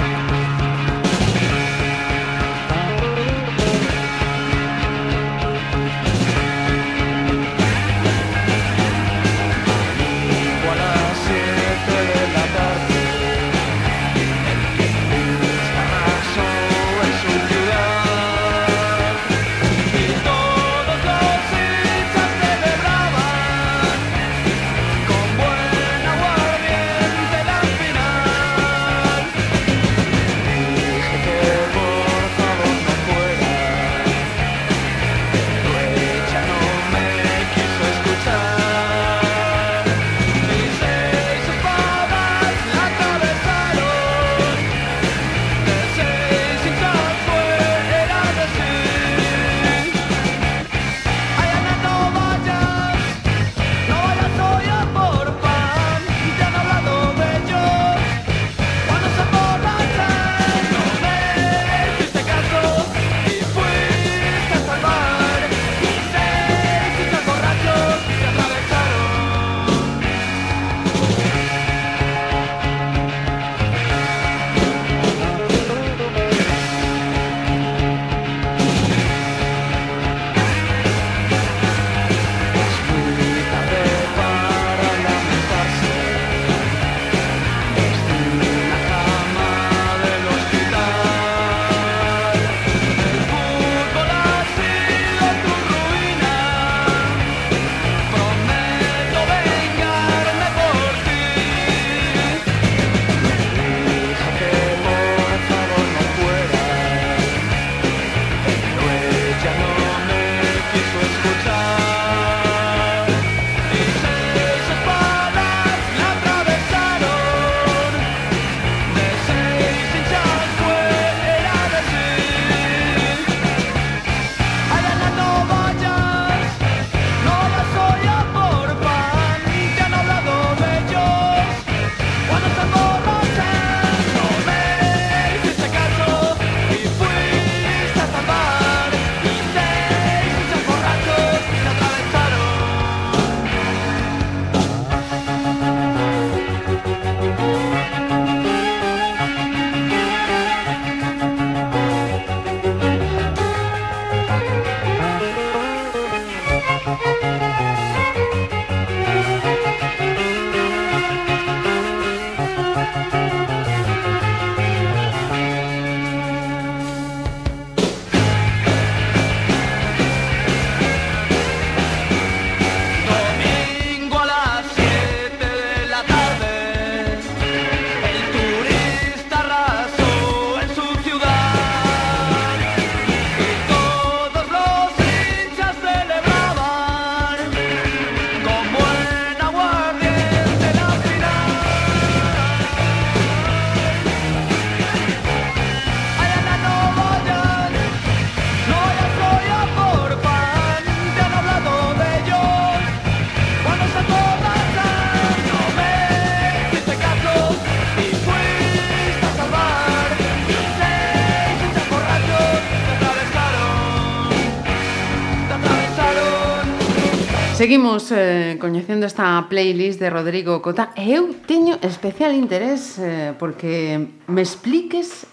[217.69, 224.09] Seguimos eh, coñecendo esta playlist de Rodrigo Cota e eu teño especial interés eh, porque
[224.25, 225.29] me expliques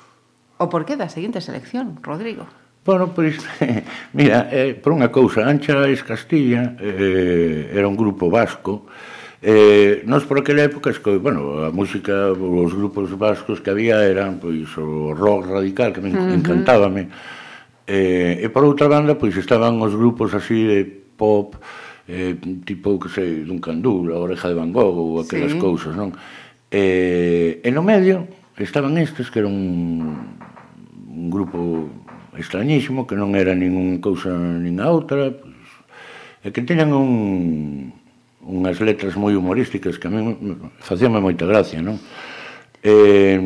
[0.59, 2.43] o porqué da seguinte selección, Rodrigo.
[2.83, 3.39] Bueno, pois,
[4.11, 8.83] mira, eh, por unha cousa, Ancha es Castilla eh, era un grupo vasco
[9.39, 14.43] Eh, nos por aquela época, esco, bueno, a música, os grupos vascos que había eran
[14.43, 16.35] pois o rock radical que me uh -huh.
[16.35, 17.07] encantábame.
[17.87, 20.83] Eh, e por outra banda, pois estaban os grupos así de
[21.15, 21.55] pop,
[22.07, 25.59] eh, tipo, que sei, dun candul, a oreja de Van Gogh ou aquelas sí.
[25.59, 26.13] cousas, non?
[26.69, 30.37] Eh, e no medio estaban estes que era un,
[31.09, 31.89] un grupo
[32.37, 35.69] extrañísimo que non era ninguna cousa nin a outra, pois,
[36.45, 37.89] e que teñan un,
[38.45, 40.21] unhas letras moi humorísticas que a mí
[40.77, 41.97] facíame moita gracia, non?
[42.85, 43.41] Eh,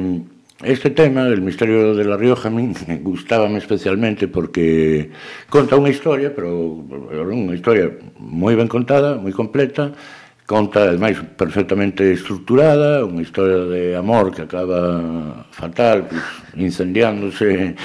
[0.62, 5.10] Este tema, el misterio de La Rioja, a mí gustábame especialmente porque
[5.48, 6.52] conta unha historia, pero
[6.84, 9.96] unha historia moi ben contada, moi completa,
[10.44, 16.28] conta, ademais, perfectamente estructurada, unha historia de amor que acaba fatal, pues,
[16.60, 17.80] incendiándose,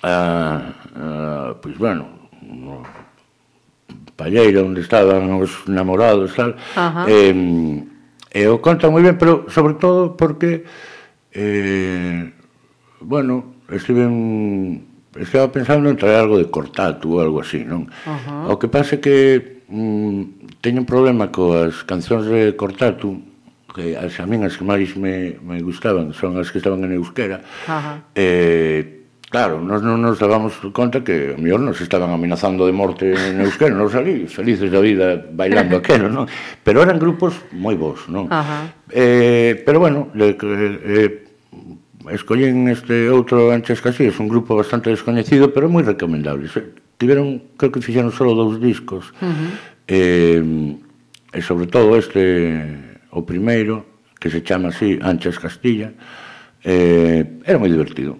[0.00, 0.16] a,
[0.96, 2.08] a, pues, bueno,
[2.40, 2.88] no,
[4.16, 7.04] palleira onde estaban os namorados, tal, Ajá.
[7.04, 7.36] eh,
[8.32, 10.64] e o conta moi ben, pero sobre todo porque
[11.32, 12.32] Eh,
[13.00, 17.90] bueno, estive en estaba pensando en traer algo de cortato ou algo así, non?
[18.06, 18.54] Uh -huh.
[18.54, 19.16] O que pasa é que
[19.66, 23.18] mm, teño un problema coas cancións de cortato
[23.74, 26.94] que as, a min as que máis me, me gustaban son as que estaban en
[26.94, 27.96] euskera uh -huh.
[28.14, 28.99] eh,
[29.30, 33.38] Claro, nós non nos dábamos conta que a mellor nos estaban amenazando de morte en
[33.38, 36.26] Euskera, nos salí, felices da vida bailando aquero, non?
[36.66, 38.26] Pero eran grupos moi bons, non?
[38.26, 38.74] Ajá.
[38.90, 41.30] Eh, pero bueno, eh, eh,
[42.10, 46.50] escollín este outro Anches Casillas, é un grupo bastante descoñecido, pero moi recomendable.
[46.98, 49.14] Tiveron, creo que fixeron solo dous discos.
[49.22, 49.50] Uh -huh.
[49.86, 50.42] eh,
[51.30, 55.94] e sobre todo este, o primeiro, que se chama así Anchas Castilla,
[56.66, 58.18] eh, era moi divertido.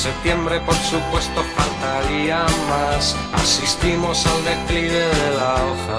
[0.00, 3.14] Septiembre por supuesto faltaría más.
[3.34, 5.98] Asistimos al declive de la hoja.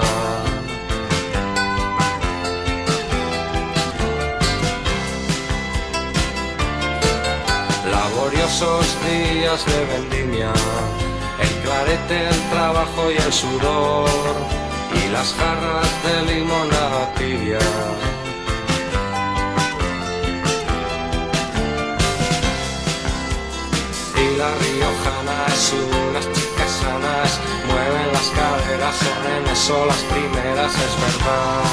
[7.92, 10.52] Laboriosos días de vendimia,
[11.44, 14.34] el clarete, el trabajo y el sudor,
[15.00, 18.11] y las jarras de limonada tibia.
[24.22, 30.72] Y la riojana es unas chicas sanas, mueven las caderas, son en eso las primeras,
[30.74, 31.64] es verdad,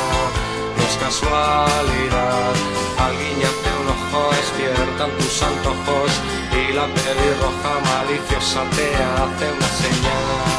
[0.76, 2.54] no es casualidad,
[3.04, 6.12] al guiñarte un ojo despiertan tus antojos
[6.60, 10.59] y la pelirroja maliciosa te hace una señal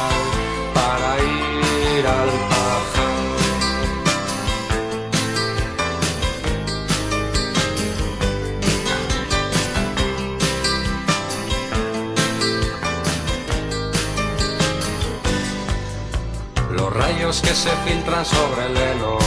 [17.31, 19.17] Que se filtran sobre el heno,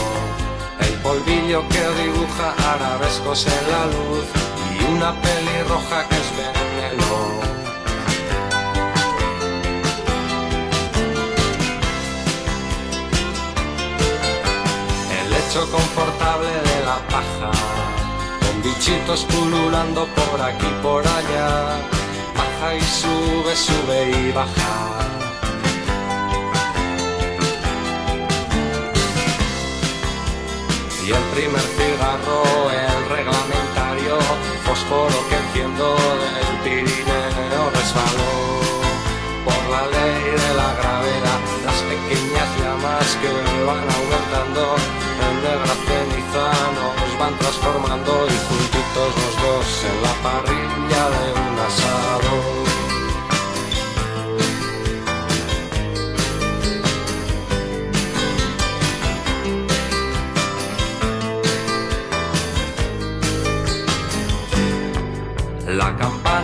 [0.78, 4.26] el polvillo que dibuja arabescos en la luz
[4.70, 7.40] y una pelirroja que es veneno.
[15.18, 17.50] El lecho confortable de la paja,
[18.42, 21.78] con bichitos pululando por aquí y por allá,
[22.36, 24.83] baja y sube, sube y baja.
[31.06, 34.18] Y el primer cigarro, el reglamentario,
[34.64, 38.32] fósforo que enciendo del Pirineo resbaló.
[39.44, 43.28] Por la ley de la gravedad, las pequeñas llamas que
[43.66, 44.76] van aumentando
[45.28, 51.58] en negra ceniza nos van transformando y juntitos los dos en la parrilla de un
[51.58, 52.63] asado.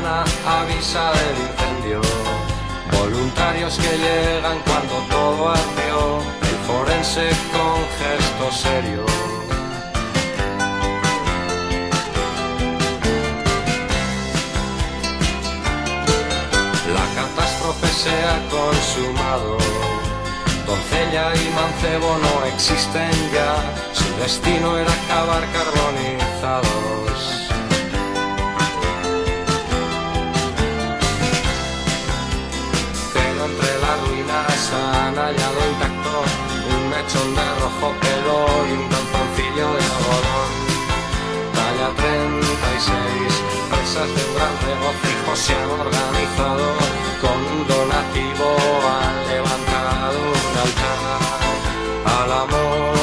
[0.07, 2.01] Avisa del incendio.
[2.93, 6.21] Voluntarios que llegan cuando todo ardió.
[6.43, 9.05] El forense con gesto serio.
[16.95, 19.59] La catástrofe se ha consumado.
[20.67, 23.57] Doncella y mancebo no existen ya.
[23.93, 27.10] Su destino era acabar carbonizados.
[35.21, 36.23] Han hallado intacto
[36.75, 38.37] un mechón de rojo pelo
[38.69, 40.51] y un calzoncillo de algodón.
[41.55, 43.33] Talla 36,
[43.71, 46.67] presas de un gran regocijo se han organizado
[47.21, 48.47] con un donativo
[48.97, 51.13] han levantado un altar
[52.05, 53.00] al amor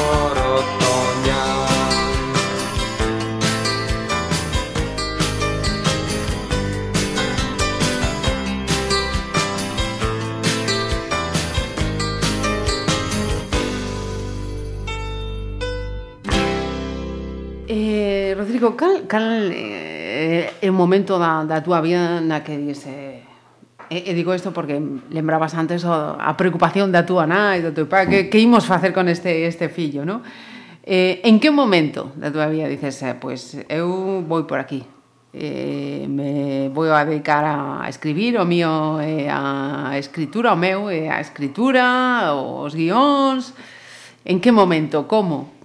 [18.58, 19.22] Rodrigo, cal, cal
[19.54, 23.22] eh, é o momento da, da túa vida na que dices...
[23.88, 24.76] E, e digo isto porque
[25.14, 28.90] lembrabas antes o, a preocupación da túa nai, do teu pai, que, que imos facer
[28.90, 30.26] con este, este fillo, non?
[30.82, 34.82] Eh, en que momento da túa vida dices, eh, pois pues, eu vou por aquí,
[35.32, 40.90] eh, me vou a dedicar a escribir o mío é eh, a escritura, o meu
[40.90, 43.54] é eh, a escritura, os guións,
[44.26, 45.56] en que momento, como?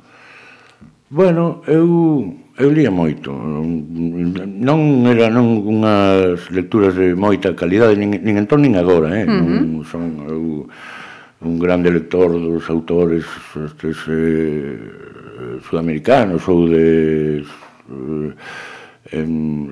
[1.11, 4.79] Bueno, eu Eu lía moito, non
[5.09, 9.25] era non unhas lecturas de moita calidade, nin, nin entón nin agora, eh?
[9.25, 9.61] Uh -huh.
[9.65, 10.69] non son eu
[11.41, 13.25] un grande lector dos autores
[13.57, 14.77] estes, eh,
[15.65, 19.29] sudamericanos ou de eh, en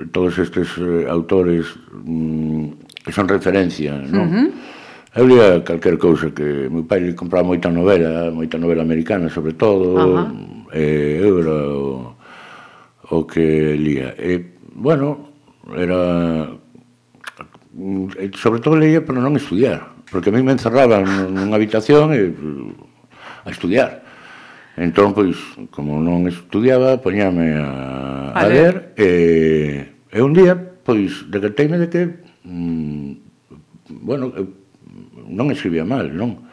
[0.10, 1.70] todos estes eh, autores
[2.02, 4.26] mm, que son referencia, non?
[4.26, 4.50] Uh -huh.
[5.22, 9.86] Eu lia calquer cousa que meu pai compraba moita novela, moita novela americana sobre todo,
[9.94, 10.74] uh -huh.
[10.74, 12.11] eh, eu era o
[13.12, 14.16] o que lía.
[14.18, 15.30] E, bueno,
[15.76, 16.48] era...
[18.18, 22.32] Eh, sobre todo leía para non estudiar, porque a mí me encerraban nunha habitación e,
[23.44, 24.04] a estudiar.
[24.80, 25.36] Entón, pois,
[25.76, 31.88] como non estudiaba, poñame a, a, a ler, e, e un día, pois, decateime de
[31.92, 32.02] que,
[32.48, 33.12] mm,
[34.08, 34.48] bueno, eu
[35.28, 36.48] non escribía mal, non?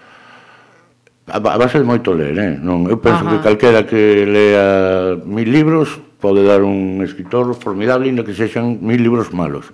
[1.31, 2.55] A, a base de moito ler, eh?
[2.59, 3.39] Non, eu penso Ajá.
[3.39, 9.03] que calquera que lea mil libros pode dar un escritor formidable inda que sexan mil
[9.03, 9.71] libros malos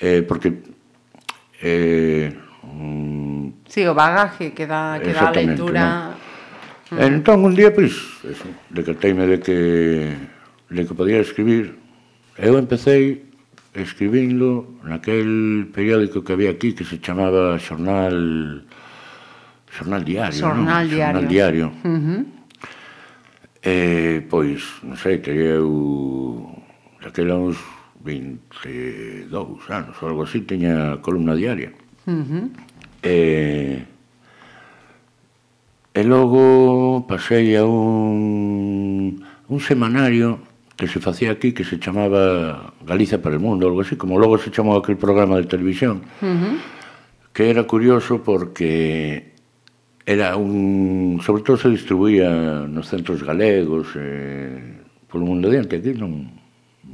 [0.00, 0.64] eh, porque
[1.60, 5.84] eh, mm, sí, o bagaje que dá, que dá a leitura
[6.90, 6.96] ¿no?
[6.96, 7.02] mm.
[7.04, 7.92] entón un día pois
[8.22, 9.58] pues, eso, decateime de que
[10.72, 11.76] de que podía escribir
[12.40, 13.28] eu empecé
[13.76, 18.64] escribindo naquel periódico que había aquí que se chamaba Xornal
[19.68, 20.94] Xornal Diario Xornal ¿no?
[20.96, 21.66] Diario, Xornal Diario.
[21.84, 22.37] Uh -huh
[23.62, 26.46] E, pois, non sei, teria eu
[27.02, 27.58] daquela uns
[28.04, 29.30] 22
[29.70, 31.74] anos ou algo así, teña columna diaria.
[32.06, 32.44] Uh -huh.
[33.02, 33.82] E,
[35.94, 40.38] e logo pasei a un, un semanario
[40.78, 44.38] que se facía aquí que se chamaba Galiza para el Mundo, algo así, como logo
[44.38, 46.54] se chamou aquel programa de televisión, uh -huh.
[47.34, 49.34] que era curioso porque
[50.08, 51.20] era un...
[51.22, 56.32] sobre todo se distribuía nos centros galegos, eh, polo mundo diante, aquí non,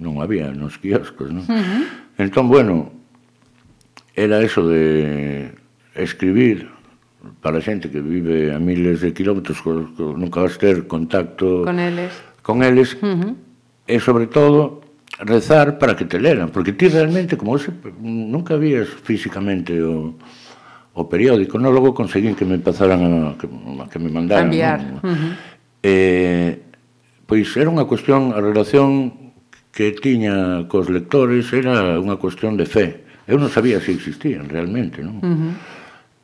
[0.03, 1.47] non había nos quioscos, non?
[1.47, 1.83] Uh -huh.
[2.19, 2.91] Entón, bueno,
[4.19, 5.55] era eso de
[5.95, 6.67] escribir
[7.39, 11.79] para xente que vive a miles de kilómetros co, co, nunca vas ter contacto con
[11.79, 12.11] eles,
[12.43, 13.33] con eles uh -huh.
[13.87, 14.83] e sobre todo
[15.23, 17.71] rezar para que te leran, porque ti realmente como se,
[18.03, 20.19] nunca vías físicamente o,
[20.95, 24.47] o periódico, non logo conseguín que me empezaran a, que, a que me mandaran.
[24.47, 24.81] A enviar.
[25.03, 25.33] Uh -huh.
[25.83, 26.51] eh,
[27.27, 29.11] pois era unha cuestión, a relación
[29.75, 33.03] que tiña cos lectores era unha cuestión de fe.
[33.27, 35.19] Eu non sabía se existían realmente, non?
[35.19, 35.53] Uh -huh.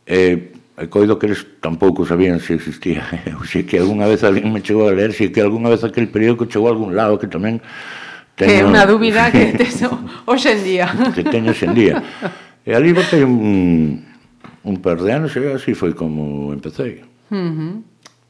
[0.06, 0.38] eh,
[0.80, 3.04] e coido que eles tampouco sabían se existía.
[3.28, 6.08] Eu sei que algunha vez alguén me chegou a ler, sei que algunha vez aquel
[6.08, 7.58] periódico chegou a algún lado que tamén
[8.38, 8.48] teño...
[8.48, 9.82] Que é unha dúbida que tes
[10.30, 10.86] hoxe en día.
[11.12, 12.00] que teño hoxe en día.
[12.64, 14.09] E ali botei un,
[14.64, 17.04] un par de anos e así foi como empecé.
[17.30, 17.82] Uh -huh.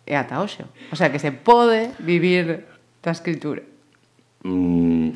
[0.07, 0.65] E ata hoxe.
[0.93, 2.65] O sea, que se pode vivir
[3.03, 3.63] da escritura.
[4.45, 5.11] Mm,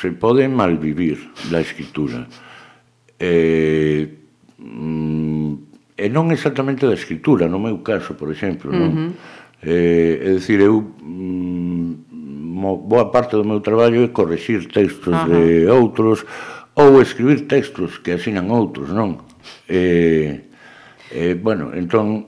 [0.00, 1.18] se pode mal vivir
[1.50, 2.26] da escritura.
[3.18, 4.08] Eh,
[4.58, 5.54] mm,
[6.00, 8.88] e non exactamente da escritura, no meu caso, por exemplo, non?
[8.88, 9.10] Uh -huh.
[9.62, 12.10] eh, é dicir, eu mm,
[12.60, 15.28] boa parte do meu traballo é corrixir textos uh -huh.
[15.28, 16.24] de outros
[16.74, 19.20] ou escribir textos que asinan outros, non?
[19.68, 20.40] Eh,
[21.12, 22.26] eh, bueno, entón,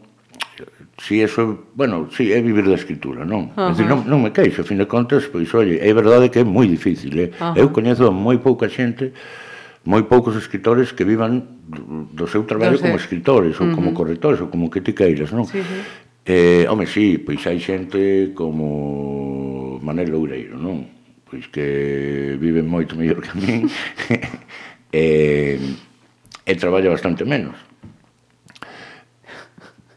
[0.98, 3.50] si eso, bueno, si é vivir da escritura, non?
[3.50, 3.68] Uh -huh.
[3.74, 6.44] decir, non, non me queixo, a fin de contas, pois, oi, é verdade que é
[6.44, 7.30] moi difícil, eh?
[7.40, 7.58] Uh -huh.
[7.58, 9.12] Eu coñezo moi pouca xente
[9.84, 11.42] moi poucos escritores que vivan
[12.14, 13.74] do seu traballo como escritores ou uh -huh.
[13.74, 15.42] como correctores ou como que ti queiras, non?
[15.46, 15.78] Sí, sí.
[16.22, 20.86] Eh, home, sí, pois hai xente como Manel Loureiro, non?
[21.26, 23.66] Pois que viven moito mellor que a min.
[24.94, 25.58] eh,
[26.47, 27.55] e traballa bastante menos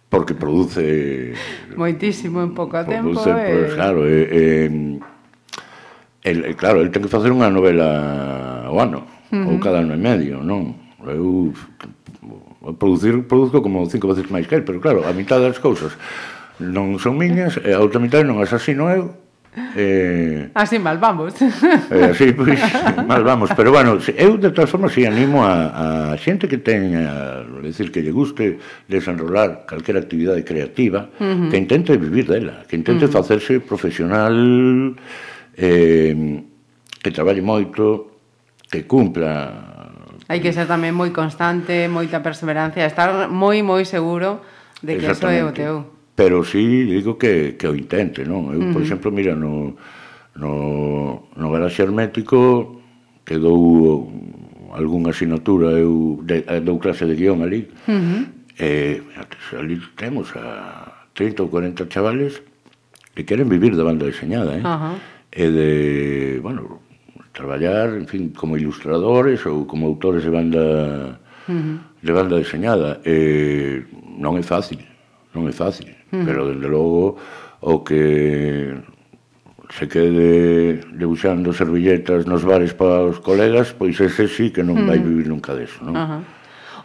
[0.10, 1.34] porque produce
[1.76, 3.76] moitísimo en pouco tempo produce, e...
[3.76, 4.42] claro e, e,
[6.26, 9.50] el, claro, el ten que facer unha novela ao ano uh -huh.
[9.54, 10.86] ou cada ano e medio non?
[11.06, 11.54] eu
[12.80, 15.94] producir, produzco como cinco veces máis que el pero claro, a mitad das cousas
[16.58, 19.25] non son miñas e a outra mitad non as asino eu
[19.76, 21.34] Eh, así mal vamos.
[21.42, 22.60] Eh, así, pois,
[23.08, 23.50] mal vamos.
[23.56, 28.04] Pero bueno, eu de todas formas si animo a, a xente que teña, decir, que
[28.04, 31.50] lle guste desenrolar calquera actividade creativa, uh -huh.
[31.50, 33.18] que intente vivir dela, que intente uh -huh.
[33.20, 34.96] facerse profesional,
[35.56, 36.44] eh,
[37.02, 38.12] que traballe moito,
[38.70, 39.86] que cumpla...
[40.28, 44.42] Hai que ser tamén moi constante, moita perseverancia, estar moi, moi seguro
[44.82, 48.48] de que eso é o teu pero sí digo que, que o intente, non?
[48.56, 48.74] Eu, uh -huh.
[48.74, 49.76] por exemplo, mira, no,
[50.40, 52.80] no, no garaxe Hermético
[53.28, 54.08] quedou
[54.72, 58.22] algunha asignatura, eu de, eh, dou clase de guión ali, uh -huh.
[58.60, 59.04] e
[59.60, 62.44] ali temos a 30 ou 40 chavales
[63.16, 64.64] que queren vivir da banda diseñada, eh?
[64.64, 64.96] Uh -huh.
[65.32, 65.72] e de,
[66.40, 66.80] bueno,
[67.32, 70.64] traballar, en fin, como ilustradores ou como autores de banda
[71.48, 71.76] uh -huh.
[72.04, 73.00] de banda diseñada.
[73.04, 73.84] Eh,
[74.20, 74.80] non é fácil,
[75.36, 75.95] non é fácil.
[76.24, 77.20] Pero, dende logo,
[77.66, 78.78] o que
[79.74, 85.02] se quede debuxando servilletas nos bares para os colegas, pois ese sí que non vai
[85.02, 85.98] vivir nunca deso, non?
[85.98, 86.22] Uh -huh.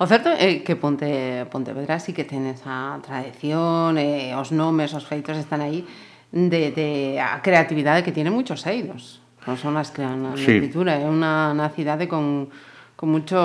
[0.01, 5.05] O certo é que Ponte, Pontevedra sí que ten esa tradición, eh, os nomes, os
[5.05, 5.85] feitos están aí,
[6.33, 9.21] de, de a creatividade que tiene moitos eidos.
[9.45, 10.57] Non son as que na sí.
[10.57, 12.49] pintura, é unha, unha cidade con,
[12.97, 13.37] con mucho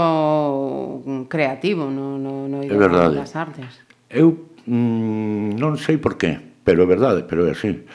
[1.27, 3.19] creativo no, no, no, é verdade.
[3.19, 3.83] das artes.
[4.07, 7.85] Eu mm, non sei por qué, pero é verdade, pero é así.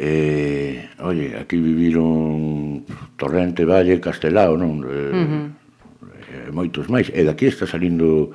[0.00, 2.82] Eh, oye, aquí viviron
[3.20, 4.84] Torrente, Valle, Castelao, non?
[4.84, 5.60] Eh, uh eh, -huh
[6.30, 7.10] e moitos máis.
[7.12, 8.30] E daqui está salindo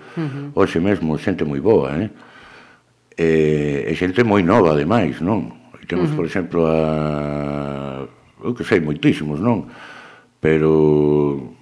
[0.54, 2.10] hoxe mesmo xente moi boa, eh?
[3.16, 5.72] E, e xente moi nova, ademais, non?
[5.80, 8.08] E temos, por exemplo, a...
[8.44, 9.68] Eu que sei, moitísimos, non?
[10.40, 11.56] Pero...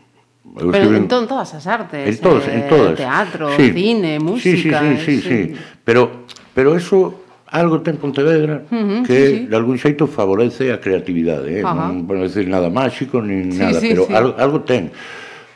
[0.54, 0.98] Eu Pero estive...
[0.98, 2.98] en todas as artes, en todas, eh, en todas.
[2.98, 3.74] teatro, sí.
[3.74, 4.82] cine, música...
[4.82, 5.42] Sí, sí, sí, sí, sí.
[5.54, 5.73] sí.
[5.84, 6.26] Pero,
[6.56, 7.24] pero eso
[7.54, 9.46] algo ten Pontevedra uh -huh, que sí, sí.
[9.46, 11.64] de algún xeito favorece a creatividade, eh?
[11.64, 11.94] Ajá.
[11.94, 14.14] non vou decir nada máxico nin sí, nada, sí, pero sí.
[14.14, 14.90] Algo, algo ten.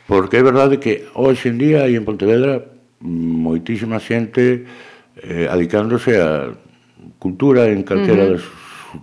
[0.06, 2.62] Porque é verdade que hoxe en día aí en Pontevedra
[3.02, 4.62] mm, moitísima xente
[5.18, 6.54] eh, adicándose a
[7.18, 8.32] cultura en calquera uh -huh.
[8.38, 8.44] das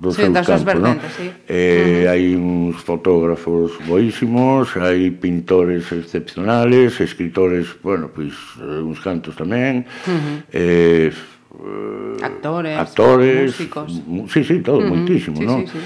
[0.02, 0.98] dos sí, seu campos, non?
[1.16, 1.30] Sí.
[1.48, 2.10] Eh, uh -huh.
[2.10, 9.86] hai uns fotógrafos boísimos, hai pintores excepcionales, escritores, bueno, pois eh, uns cantos tamén.
[10.08, 11.34] Uh eh, -huh.
[11.56, 13.88] Eh, actores, actores, músicos.
[14.34, 14.92] Sí, sí, todo, uh -huh.
[14.92, 15.62] moitísimo, sí, non?
[15.68, 15.80] Sí, sí.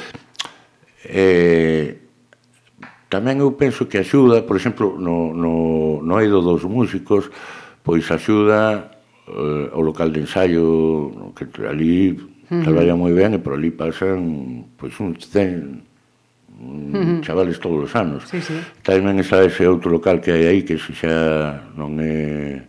[1.05, 2.09] Eh,
[3.09, 7.27] tamén eu penso que axuda, por exemplo, no, no, no eido dos músicos,
[7.81, 8.93] pois axuda
[9.27, 12.13] eh, o local de ensaio que ali
[12.49, 12.65] Uh.
[12.65, 18.27] Traballa moi ben e por ali pasan pois uns 100 chavales todos os anos.
[18.27, 18.59] Sí, sí.
[18.83, 22.67] Tamén está ese outro local que hai aí que se xa non é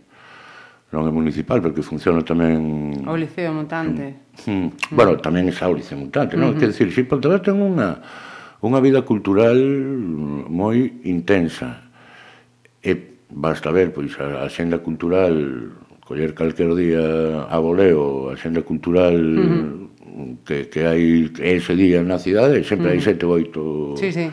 [0.91, 3.07] non é municipal, porque funciona tamén...
[3.07, 4.35] O Liceo Mutante.
[4.43, 4.91] Mm.
[4.91, 6.51] Bueno, tamén está o Liceo Mutante, non?
[6.51, 6.59] Uh -huh.
[6.59, 8.03] Quer si Xipoltabá ten unha,
[8.59, 9.55] unha vida cultural
[10.51, 11.87] moi intensa.
[12.83, 12.91] E
[13.31, 15.31] basta ver, pois, a, a xenda cultural
[16.11, 19.87] coller calquer día a voleo a xenda cultural uh
[20.43, 23.95] que, que hai ese día na cidade, sempre uh hai sete oito...
[23.95, 24.27] Sí, sí.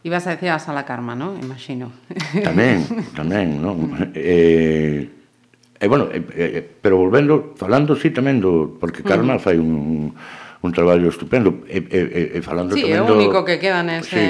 [0.00, 1.36] Ibas a decir a Sala Karma, non?
[1.44, 1.92] Imagino.
[2.48, 3.92] Tamén, tamén, non?
[4.16, 8.80] Eh, e, eh, bueno, eh, eh, pero volvendo, falando sí tamén do...
[8.80, 10.12] Porque Karma uh fai un,
[10.64, 12.00] un traballo estupendo e, e,
[12.36, 13.12] e falando sí, tamén do...
[13.12, 14.24] Sí, é o único que queda nese, sí.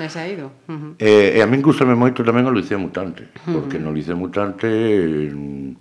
[0.00, 0.48] nese aido.
[0.64, 1.36] Uh eh, -huh.
[1.36, 4.64] e, e a min gustame moito tamén o Liceo Mutante, porque uh no Liceo Mutante...
[4.64, 5.76] Eh,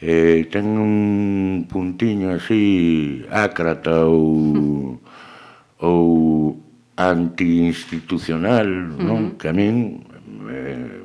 [0.00, 5.00] eh, ten un puntiño así ácrata ou
[5.80, 6.56] ou
[6.96, 9.04] antiinstitucional, uh -huh.
[9.04, 9.20] non?
[9.36, 10.60] Que a min me,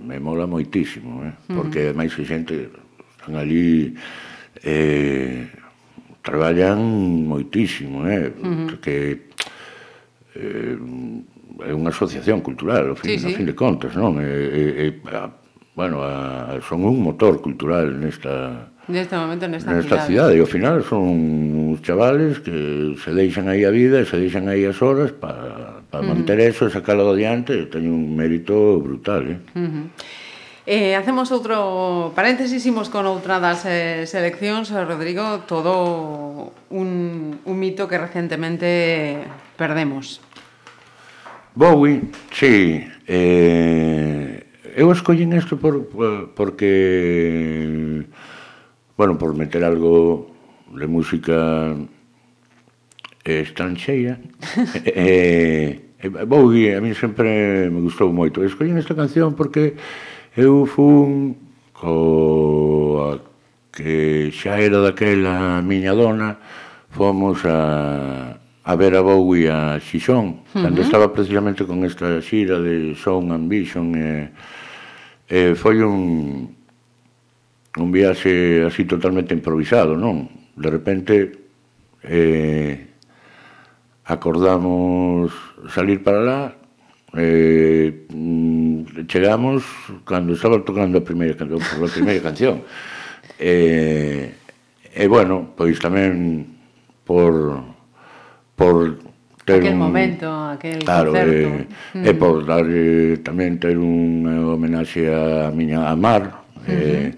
[0.07, 1.33] me mola moitísimo, eh?
[1.51, 2.71] porque máis que xente
[3.19, 3.95] están ali
[4.63, 5.47] eh,
[6.23, 6.79] traballan
[7.27, 8.31] moitísimo, eh?
[8.31, 8.79] Uh -huh.
[8.79, 9.27] que
[10.35, 10.77] eh,
[11.61, 13.25] é unha asociación cultural, ao fin, sí, sí.
[13.27, 14.15] ao fin de contas, non?
[14.23, 15.27] E, e, e, a,
[15.75, 20.35] bueno, a, son un motor cultural nesta Neste momento nesta, nesta cidade.
[20.35, 20.35] cidade.
[20.35, 21.07] E ao final son
[21.71, 25.99] uns chavales que se deixan aí a vida, se deixan aí as horas para pa
[25.99, 26.11] uh -huh.
[26.11, 29.39] manter eso, sacalo adiante, teño un mérito brutal, eh?
[29.55, 29.85] Uh -huh.
[30.67, 37.55] Eh, hacemos outro paréntesis, imos con outra das eh, seleccións, eh, Rodrigo, todo un, un
[37.57, 39.25] mito que recentemente
[39.57, 40.21] perdemos.
[41.55, 44.45] Bowie, sí, eh,
[44.77, 48.05] eu escollín isto por, por, porque
[49.01, 50.29] bueno, por meter algo
[50.75, 51.73] de música
[53.25, 54.19] eh, estranxeira
[54.85, 59.73] eh, eh, Bowie a mí sempre me gustou moito escollín esta canción porque
[60.37, 61.33] eu fun
[61.73, 63.25] coa
[63.73, 66.37] que xa era daquela miña dona
[66.93, 70.61] fomos a, a ver a Bowie a Xixón uh -huh.
[70.61, 74.29] cando estaba precisamente con esta xira de Sound Ambition, e,
[75.25, 76.60] e foi un
[77.77, 80.27] un viaxe así totalmente improvisado, non?
[80.55, 81.13] De repente
[82.03, 82.91] eh,
[84.03, 85.31] acordamos
[85.71, 86.41] salir para lá,
[87.15, 89.63] eh, mm, chegamos
[90.03, 92.63] cando estaba tocando a primeira, canción, a primeira canción.
[93.43, 94.37] Eh,
[94.93, 96.45] e, eh, bueno, pois tamén
[97.01, 97.57] por
[98.53, 99.01] por
[99.45, 101.49] ter aquel un, momento, aquel claro, concerto.
[101.49, 102.05] E, mm.
[102.05, 102.65] e por dar
[103.25, 106.69] tamén ter unha homenaxe a miña a Mar, uh -huh.
[106.69, 107.09] eh,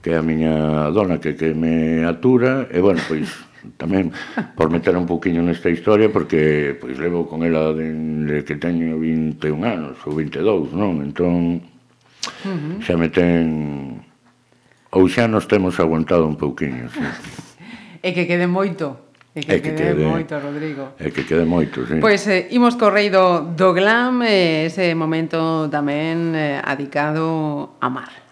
[0.00, 3.28] que é a miña dona que, que me atura, e bueno, pois
[3.80, 4.12] tamén
[4.56, 7.92] por meter un poquinho nesta historia, porque pois levo con ela de,
[8.24, 11.04] de que teño 21 anos, ou 22, non?
[11.04, 11.60] Entón,
[12.80, 14.00] xa me ten...
[14.90, 17.04] Ou xa nos temos aguantado un pouquiño, sí.
[18.06, 19.12] e que quede moito.
[19.30, 20.84] E que, e que quede, quede moito, Rodrigo.
[20.98, 22.02] E que quede moito, sí.
[22.02, 28.29] Pois eh, imos correido do glam, eh, ese momento tamén eh, adicado a mar.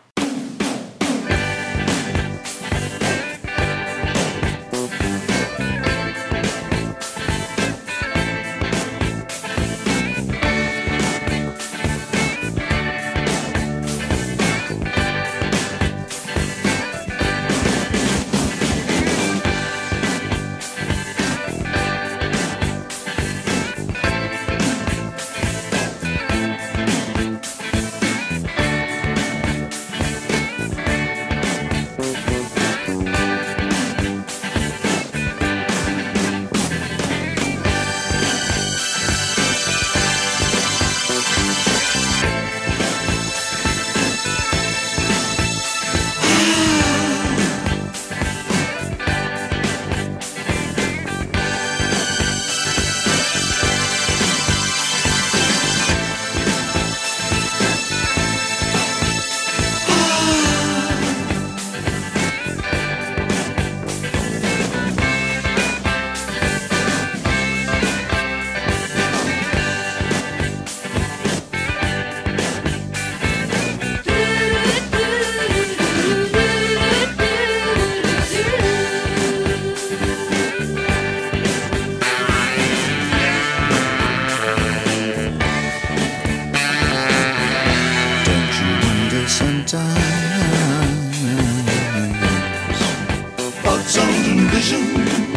[94.47, 95.28] Vision?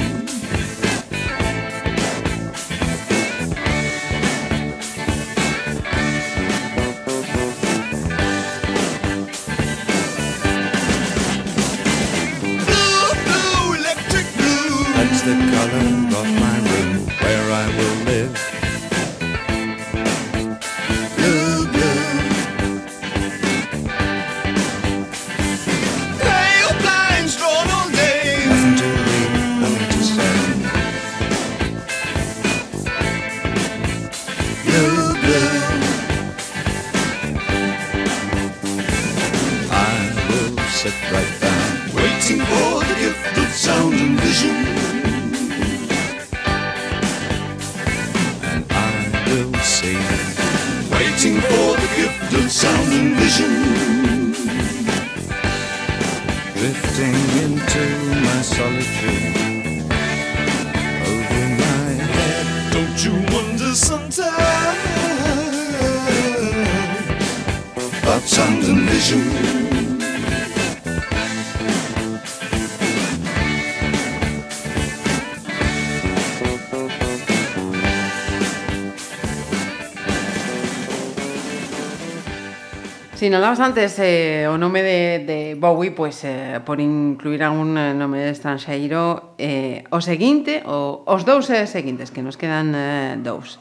[83.31, 88.27] sinalabas antes eh, o nome de, de Bowie, pois eh, por incluir algún eh, nome
[88.27, 93.55] estranxeiro, eh, o seguinte, o, os dous eh, seguintes, que nos quedan eh, dous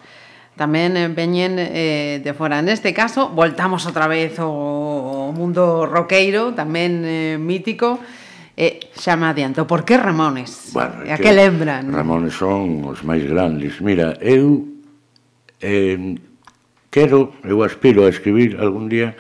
[0.59, 2.59] tamén eh, veñen eh, de fora.
[2.67, 8.03] Neste caso, voltamos outra vez ao mundo roqueiro, tamén eh, mítico,
[8.59, 10.75] e eh, xa me adianto, por que Ramones?
[10.75, 11.95] Bueno, a que, que lembran?
[11.95, 13.79] Ramones son os máis grandes.
[13.79, 14.67] Mira, eu
[15.63, 16.19] eh,
[16.91, 19.15] quero, eu aspiro a escribir algún día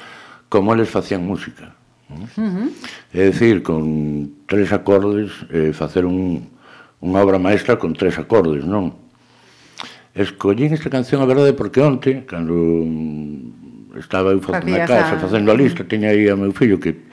[0.51, 1.73] como eles facían música.
[2.11, 2.69] Uh -huh.
[3.15, 6.51] É dicir, con tres acordes, eh, facer un,
[7.01, 8.93] unha obra maestra con tres acordes, non?
[10.13, 12.53] Escollín esta canción, a verdade, porque onte, cando
[13.97, 15.23] estaba eu na casa a...
[15.23, 17.09] facendo a lista, tiña aí a meu fillo que,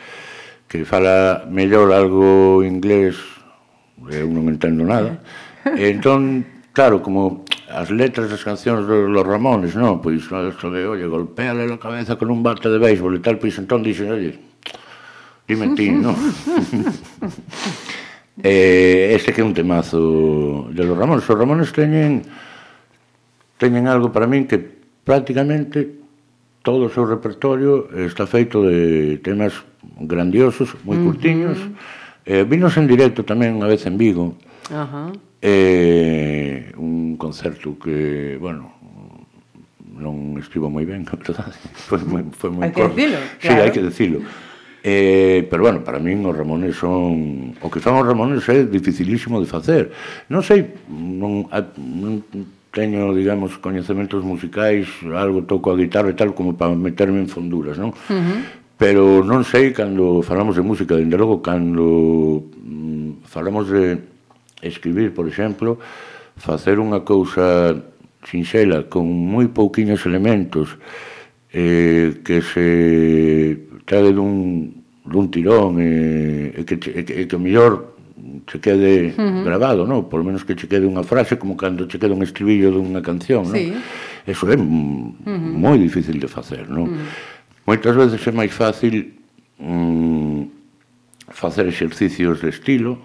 [0.67, 3.15] que fala mellor algo inglés,
[4.11, 5.21] eu non entendo nada,
[5.77, 6.41] e entón,
[6.73, 7.46] claro, como
[7.77, 10.01] as letras das cancións dos, dos Ramones, non?
[10.01, 13.53] Pois, isto de, oye, golpeale a cabeza con un bate de béisbol e tal, pois
[13.61, 14.33] entón dixen, oye,
[15.45, 16.17] dime ti, non?
[18.41, 21.21] eh, este que é un temazo de los Ramones.
[21.21, 22.25] Os Ramones teñen
[23.61, 24.57] teñen algo para min que
[25.05, 26.01] prácticamente
[26.65, 29.53] todo o seu repertorio está feito de temas
[30.01, 31.61] grandiosos, moi curtiños.
[31.61, 32.41] Uh -huh.
[32.41, 34.33] eh, vinos en directo tamén unha vez en Vigo.
[34.73, 35.26] Uh -huh.
[35.41, 38.77] Eh, un concerto que, bueno,
[39.97, 41.49] non estivo moi ben, verdad?
[41.73, 42.93] Foi moi, foi moi hai corto.
[42.93, 43.41] Que decilo, claro.
[43.41, 44.19] Sí, hai que dicilo.
[44.87, 49.41] Eh, pero bueno, para min os Ramones son o que son os Ramones é dificilísimo
[49.41, 49.91] de facer.
[50.29, 52.13] Non sei, non, non
[52.71, 57.75] teño, digamos, coñecementos musicais, algo toco a guitarra e tal como para meterme en fonduras,
[57.81, 57.89] non?
[57.89, 58.39] Uh -huh.
[58.77, 63.97] Pero non sei cando falamos de música, dende logo cando mm, falamos de
[64.61, 65.79] escribir, por exemplo,
[66.37, 67.77] facer unha cousa
[68.25, 70.77] sinxela con moi pouquiños elementos
[71.53, 72.67] eh, que se
[73.85, 77.97] trague dun, dun tirón eh, e eh, que, e que, e que mellor
[78.45, 79.43] che quede uh -huh.
[79.43, 80.09] grabado, non?
[80.09, 83.47] Por menos que che quede unha frase como cando che queda un estribillo dunha canción,
[83.47, 83.55] non?
[83.55, 83.79] No?
[84.27, 85.53] Eso é uh -huh.
[85.57, 86.89] moi difícil de facer, non?
[86.89, 87.35] Uh -huh.
[87.67, 89.13] Moitas veces é máis fácil
[89.59, 90.41] mm,
[91.29, 92.97] facer exercicios de estilo,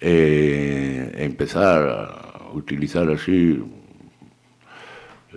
[0.00, 3.58] eh, empezar a utilizar así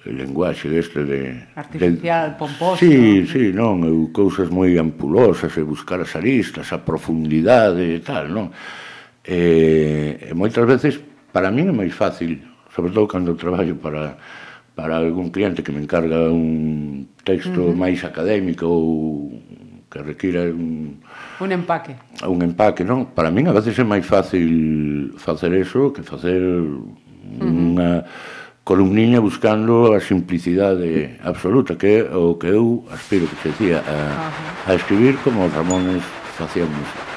[0.05, 1.47] el lenguaxe deste de...
[1.55, 2.78] Artificial, de, pomposo.
[2.78, 8.32] Sí, sí, non, eu, cousas moi ampulosas, e buscar as aristas, a profundidade e tal,
[8.32, 8.49] non?
[9.22, 10.97] E, eh, e eh, moitas veces,
[11.30, 12.41] para mí é máis fácil,
[12.74, 14.18] sobre todo cando traballo para,
[14.74, 17.78] para algún cliente que me encarga un texto uh -huh.
[17.78, 19.38] máis académico ou
[19.91, 21.01] que requira un,
[21.42, 21.96] Un empaque.
[22.22, 23.10] Un empaque, non?
[23.18, 27.42] Para min a veces é máis fácil facer eso que facer uh -huh.
[27.42, 28.06] unha
[28.62, 33.82] columniña buscando a simplicidade absoluta, que é o que eu aspiro que se dicía a,
[33.82, 34.70] uh -huh.
[34.70, 36.06] a escribir como Ramones
[36.38, 37.11] facían música.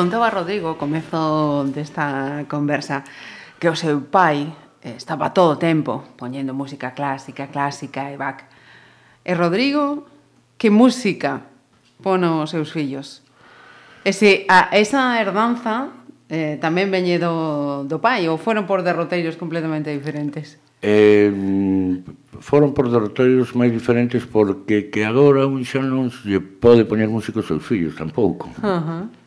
[0.00, 3.04] contaba Rodrigo ao comezo desta conversa
[3.60, 4.48] que o seu pai
[4.80, 8.48] eh, estaba todo o tempo poñendo música clásica, clásica e Bach.
[9.20, 10.08] E Rodrigo,
[10.56, 11.44] que música
[12.00, 13.20] pon os seus fillos?
[14.00, 15.92] E se a esa herdanza
[16.32, 20.56] eh, tamén veñe do, do pai ou foron por derroteiros completamente diferentes?
[20.82, 21.28] eh,
[22.40, 27.44] foron por derroteiros máis diferentes porque que agora un xa non lle pode poñer músicos
[27.44, 28.48] aos seus fillos tampouco.
[28.64, 29.19] Uh -huh.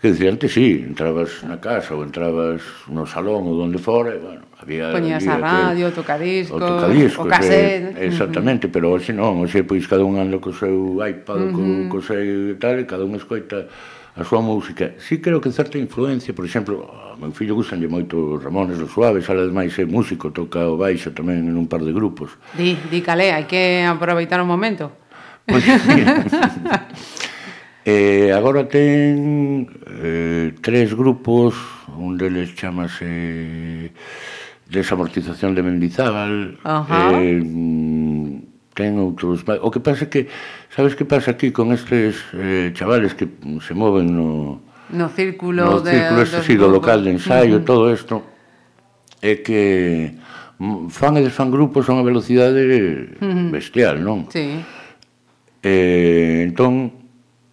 [0.00, 4.18] Que dicir, antes sí, entrabas na casa ou entrabas no salón ou onde fora, e,
[4.18, 4.88] bueno, había...
[4.96, 8.00] Poñías a radio, que, tocadiscos, o tocadiscos, o cassette...
[8.00, 8.72] Eh, exactamente, uh -huh.
[8.72, 11.92] pero hoxe non, hoxe pois cada un anda co seu iPad, uh -huh.
[11.92, 13.68] co, co seu tal, e cada un escoita
[14.16, 14.96] a súa música.
[14.96, 18.88] Si sí, creo que certa influencia, por exemplo, a meu fillo gustanlle moito Ramones dos
[18.88, 22.40] Suaves, ala ademais é músico, toca o baixo tamén en un par de grupos.
[22.56, 24.96] Di, di calé, hai que aproveitar o momento.
[25.44, 26.32] Pois, pues,
[27.84, 31.56] Eh, agora ten eh, tres grupos,
[31.96, 33.96] un deles chamase
[34.68, 37.16] Desamortización de Mendizábal, uh -huh.
[37.16, 37.40] eh,
[38.76, 39.40] ten outros...
[39.64, 40.28] O que pasa que,
[40.68, 43.26] sabes que pasa aquí con estes eh, chavales que
[43.64, 44.60] se moven no...
[44.92, 47.64] No círculo, no de, círculo este, sí, do local de ensaio, uh -huh.
[47.64, 48.28] todo isto,
[49.24, 50.20] é que
[50.92, 53.48] fan e desfan grupos a unha velocidade uh -huh.
[53.48, 54.28] bestial, non?
[54.28, 54.60] Sí.
[55.64, 56.99] Eh, entón,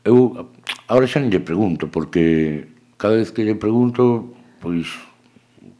[0.07, 0.47] Eu
[0.87, 2.63] agora xa non lle pregunto, porque
[2.95, 4.31] cada vez que lle pregunto,
[4.63, 4.87] pois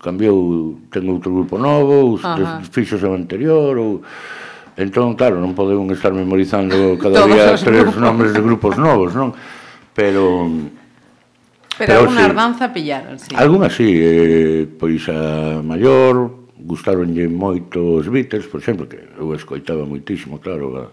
[0.03, 2.59] cambiou, ten outro grupo novo, Ajá.
[2.67, 4.03] fixos o anterior, ou...
[4.77, 7.97] Entón, claro, non podemos estar memorizando cada Todos día tres grupos.
[8.03, 9.31] nomes de grupos novos, non?
[9.95, 10.51] Pero...
[11.77, 13.31] Pero, pero alguna sí, ardanza pillaron, sí.
[13.37, 19.85] Alguna sí, eh, pois a maior, gustaronlle moito os Beatles, por exemplo, que eu escoitaba
[19.85, 20.83] moitísimo, claro, a,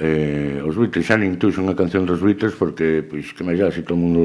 [0.00, 3.84] eh, os Beatles xa nin tuxo unha canción dos Beatles porque, pois, que máis se
[3.84, 4.22] todo o mundo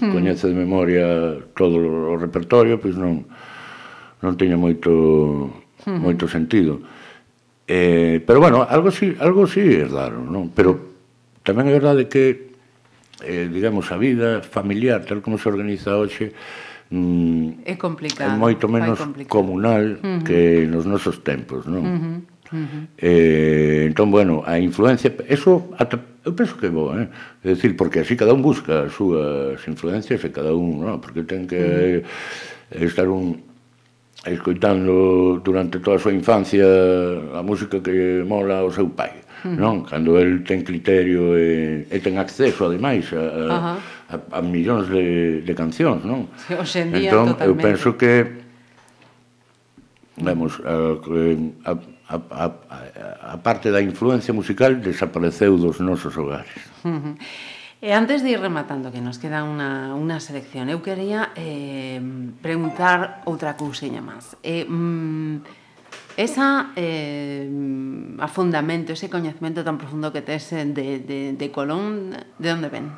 [0.00, 0.12] hmm.
[0.12, 3.28] coñece de memoria todo o repertorio, pois non
[4.24, 5.52] non teña moito
[5.84, 6.00] hmm.
[6.00, 6.80] moito sentido.
[7.68, 10.48] Eh, pero bueno, algo si, algo si herdaron, non?
[10.56, 10.80] Pero
[11.44, 12.56] tamén é verdade que
[13.20, 16.32] eh, digamos a vida familiar tal como se organiza hoxe
[16.88, 18.96] mm, é complicado, é moito menos
[19.28, 20.24] comunal uh -huh.
[20.24, 21.84] que nos nosos tempos, non?
[21.84, 22.82] Uh -huh Uh -huh.
[22.96, 27.08] eh, entón, bueno, a influencia, eso ata, eu penso que é boa, eh?
[27.44, 30.96] é dicir, porque así cada un busca as súas influencias e cada un, no?
[31.00, 32.08] porque ten que uh
[32.72, 32.88] -huh.
[32.88, 33.48] estar un
[34.24, 36.64] escoitando durante toda a súa infancia
[37.36, 39.12] a música que mola ao seu pai,
[39.44, 39.56] uh -huh.
[39.56, 39.84] non?
[39.84, 43.76] Cando el ten criterio e, e ten acceso, ademais, a, uh -huh.
[44.08, 46.32] a, a millóns de, de cancións, non?
[46.48, 47.44] Hoxe en día, entón, totalmente.
[47.44, 48.12] eu penso que,
[50.16, 50.96] vemos, a,
[51.68, 52.46] a, a a, a,
[53.32, 56.56] a parte da influencia musical desapareceu dos nosos hogares.
[56.84, 57.14] Uh -huh.
[57.78, 62.02] E antes de ir rematando, que nos queda unha, unha selección, eu quería eh,
[62.42, 64.34] preguntar outra cousinha máis.
[64.42, 65.46] Eh, mm,
[66.18, 67.46] esa eh,
[68.18, 72.90] afundamento, ese coñecemento tan profundo que tes de, de, de Colón, de onde ven?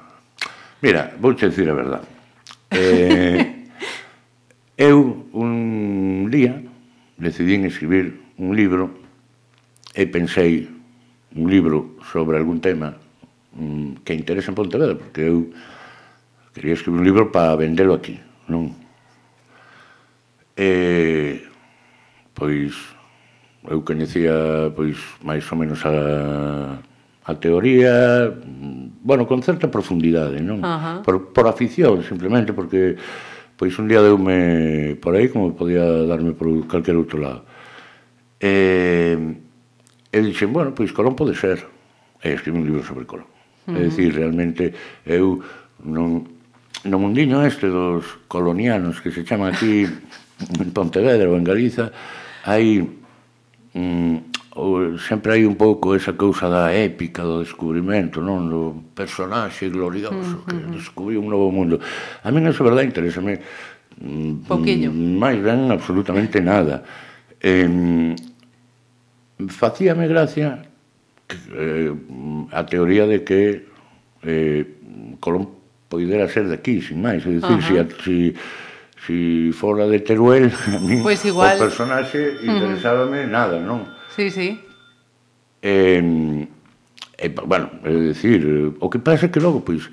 [0.81, 2.01] Mira, vou te dicir a verdad.
[2.73, 3.69] Eh,
[4.81, 6.57] eu un día
[7.20, 8.99] decidín escribir un libro
[9.94, 10.68] e pensei
[11.34, 12.94] un libro sobre algún tema
[13.54, 15.50] mm, que interesa en Pontevedra, porque eu
[16.54, 18.18] quería escribir un libro para vendelo aquí,
[18.50, 18.74] non?
[20.58, 21.46] E,
[22.34, 22.74] pois,
[23.70, 26.78] eu coñecía, pois, máis ou menos a,
[27.26, 30.62] a teoría, mm, bueno, con certa profundidade, non?
[30.62, 30.98] Uh -huh.
[31.06, 32.98] por, por afición, simplemente, porque
[33.54, 37.44] pois un día deume por aí como podía darme por calquer outro lado.
[38.40, 39.14] Eh,
[40.11, 41.62] E dixen, bueno, pois Colón pode ser.
[42.20, 43.31] E escribí un libro sobre Colón.
[43.66, 43.78] Uh -huh.
[43.78, 44.74] É dicir, realmente
[45.07, 45.41] eu
[45.85, 46.41] non
[46.85, 51.93] no mundiño este dos colonianos que se chama aquí en Pontevedra ou en Galiza
[52.49, 52.81] hai
[53.77, 54.16] mm,
[54.57, 58.62] o, sempre hai un pouco esa cousa da épica do descubrimento non do
[58.97, 60.45] personaxe glorioso uh -huh.
[60.49, 61.77] que descubriu un novo mundo
[62.24, 63.37] a min esa verdade interesa me
[64.01, 64.49] mm,
[65.20, 66.81] máis ben absolutamente nada
[67.45, 67.69] eh,
[69.48, 70.62] facíame gracia
[71.54, 71.94] eh,
[72.52, 73.66] a teoría de que
[74.22, 74.66] eh,
[75.20, 78.16] Colón poidera ser de aquí, sin máis, é dicir, si, si,
[79.02, 79.18] si
[79.52, 81.56] fora de Teruel, a mí pois pues igual.
[81.58, 83.34] o personaxe interesábame uh -huh.
[83.34, 83.90] nada, non?
[84.14, 84.54] Sí, sí.
[85.62, 86.46] Eh,
[87.18, 89.92] eh, bueno, é dicir, eh, o que pasa é que logo, pois, pues,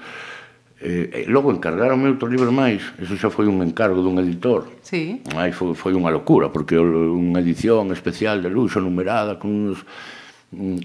[0.80, 4.70] Eh, e logo encargaronme outro libro máis, eso xa foi un encargo dun editor.
[4.86, 5.26] Sí.
[5.34, 9.82] Aí foi, foi unha locura, porque unha edición especial de luxo numerada con uns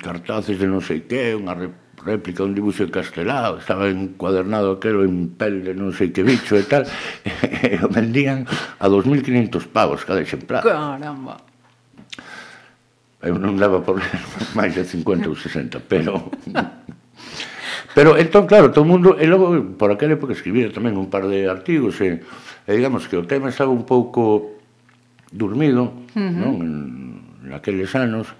[0.00, 1.52] cartaces de non sei que, unha
[2.00, 6.64] réplica un dibuixo castelao, estaba encuadernado aquelo en pel de non sei que bicho e
[6.64, 6.88] tal,
[7.68, 8.48] e o vendían
[8.80, 10.64] a 2.500 pavos cada exemplar.
[10.64, 11.36] Caramba.
[13.20, 14.00] Eu non daba por
[14.58, 16.32] máis de 50 ou 60, pero
[17.94, 21.28] Pero entón, claro, todo o mundo, e logo, por aquela época escribía tamén un par
[21.28, 22.24] de artigos, e,
[22.64, 24.56] e digamos que o tema estaba un pouco
[25.28, 26.32] dormido, uh -huh.
[26.32, 26.54] non?
[26.64, 26.72] En,
[27.52, 28.32] naqueles anos,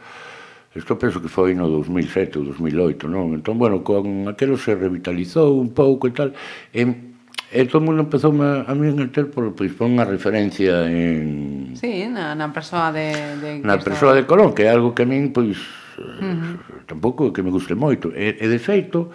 [0.73, 3.37] isto penso que foi no 2007 ou 2008, non?
[3.37, 6.33] Entón, bueno, con aquelo se revitalizou un pouco e tal,
[6.73, 7.13] e,
[7.53, 11.77] e todo mundo empezou a, a mí a ter por, pois, por unha referencia en...
[11.77, 13.13] Sí, na, na persoa de...
[13.37, 15.61] de na persoa de Colón, que é algo que a min, pois,
[16.01, 16.89] uh eh, -huh.
[16.89, 18.09] tampouco que me guste moito.
[18.17, 19.13] E, e de feito,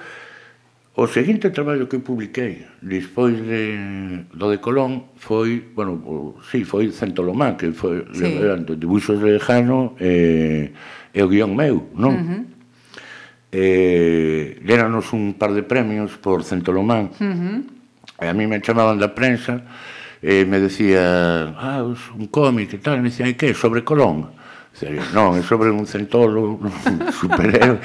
[0.98, 6.90] O seguinte traballo que publiquei despois de, do de Colón foi, bueno, o, sí, foi
[6.90, 8.26] Centolomán, que foi sí.
[8.26, 10.74] eran dibuixos de Jano e,
[11.14, 12.18] e o guión meu, non?
[12.18, 12.42] Uh -huh.
[13.54, 14.58] eh,
[15.14, 17.14] un par de premios por Centolomán.
[17.22, 17.58] Uh -huh.
[18.18, 19.62] E a mí me chamaban da prensa
[20.26, 21.86] e me decía, ah,
[22.18, 24.34] un cómic e tal, e me dicían, e que, sobre Colón?
[24.78, 26.70] Serio, non, é sobre un centolo, un
[27.10, 27.82] superhéroe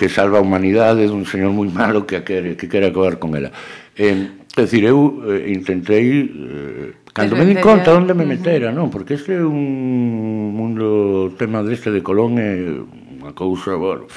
[0.00, 3.52] que salva a humanidade dun señor moi malo que quere, que quere acabar con ela.
[3.92, 8.88] Eh, é dicir, eu eh, intentei eh, cando me di conta onde me metera, non,
[8.88, 12.72] porque este é un mundo tema deste de Colón é
[13.20, 14.08] unha cousa, bueno,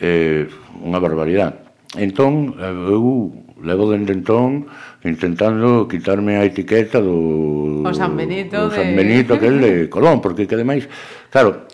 [0.00, 0.48] eh,
[0.80, 1.68] unha barbaridade.
[2.00, 3.28] Entón, eh, eu
[3.60, 4.72] levo dende entón
[5.04, 7.82] intentando quitarme a etiqueta do...
[7.82, 9.40] O San Benito, do San Benito de...
[9.40, 10.84] que é de Colón, porque que ademais,
[11.32, 11.64] claro,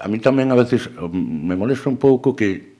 [0.00, 2.76] a mí tamén a veces me molesta un pouco que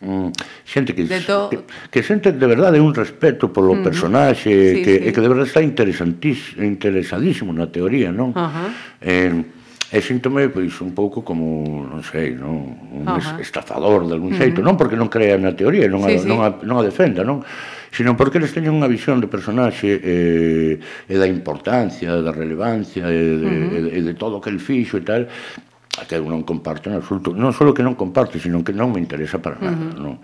[0.00, 0.28] mm,
[0.64, 1.52] xente que, to...
[1.52, 3.84] que, que xente de verdade un respeto polo uh -huh.
[3.84, 5.12] personaxe sí, que, sí.
[5.12, 8.32] que de verdade está interesantísimo, interesadísimo na teoría, non?
[8.32, 8.68] Uh -huh.
[9.04, 9.63] eh,
[9.94, 13.38] E síntome pois un pouco como, non sei, non, un Ajá.
[13.38, 14.66] estafador de algún xeito, uh -huh.
[14.66, 16.26] non porque non crea na teoría, non sí, a, sí.
[16.26, 17.46] non a, non a defenda, non,
[17.94, 23.22] sino porque eles teñen unha visión de personaxe eh, e da importancia, da relevancia e
[23.38, 23.78] de, uh -huh.
[23.94, 26.98] e de, de todo o que el fixo e tal, que eu non comparto en
[26.98, 30.02] absoluto, non só que non comparto, sino que non me interesa para nada, uh -huh.
[30.02, 30.14] non.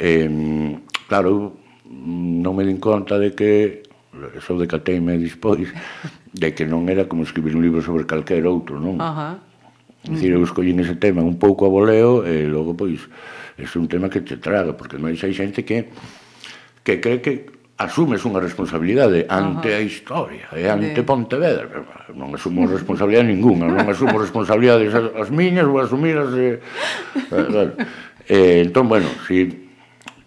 [0.00, 1.40] Eh, claro, eu
[1.92, 3.83] non me din conta de que
[4.34, 5.70] eso decateime despois
[6.32, 8.98] de que non era como escribir un libro sobre calquer outro, non?
[9.00, 9.38] Ajá.
[9.38, 10.12] Uh -huh.
[10.14, 13.00] Dicir, eu escollín ese tema un pouco a voleo e logo, pois,
[13.56, 15.88] é un tema que te traga, porque non hai xente que
[16.84, 17.34] que cree que
[17.74, 19.78] asumes unha responsabilidade ante Ajá.
[19.78, 21.02] a historia e ante de...
[21.02, 21.66] Pontevedra
[22.14, 26.30] non asumo responsabilidade ninguna non asumo responsabilidades as, as miñas ou asumiras...
[26.38, 26.62] e,
[27.34, 27.70] eh,
[28.30, 29.50] eh, entón, bueno, si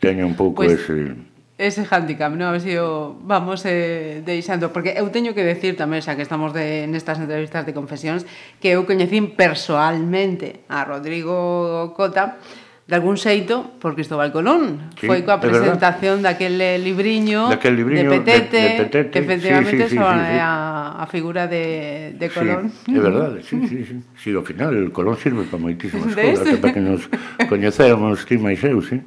[0.04, 1.16] teño un pouco pues, ese
[1.58, 2.54] ese handicap, non?
[2.54, 6.86] Así o vamos eh, deixando, porque eu teño que decir tamén, xa que estamos de,
[6.86, 8.30] nestas entrevistas de confesións,
[8.62, 12.38] que eu coñecín persoalmente a Rodrigo Cota,
[12.88, 14.96] de algún xeito por Cristóbal Colón.
[14.96, 19.20] Sí, Foi coa presentación daquele eh, libriño, daquel libriño de Petete, de, de Petete que
[19.20, 20.40] efectivamente sí, sí, sobre sí, sí.
[20.40, 22.72] Eh, a, a figura de, de Colón.
[22.72, 23.96] Sí, é verdade, sí, sí, sí.
[24.16, 27.04] sí, ao final Colón sirve para moitísimas cousas, para que nos
[27.52, 29.04] coñeceramos ti máis eu, sí.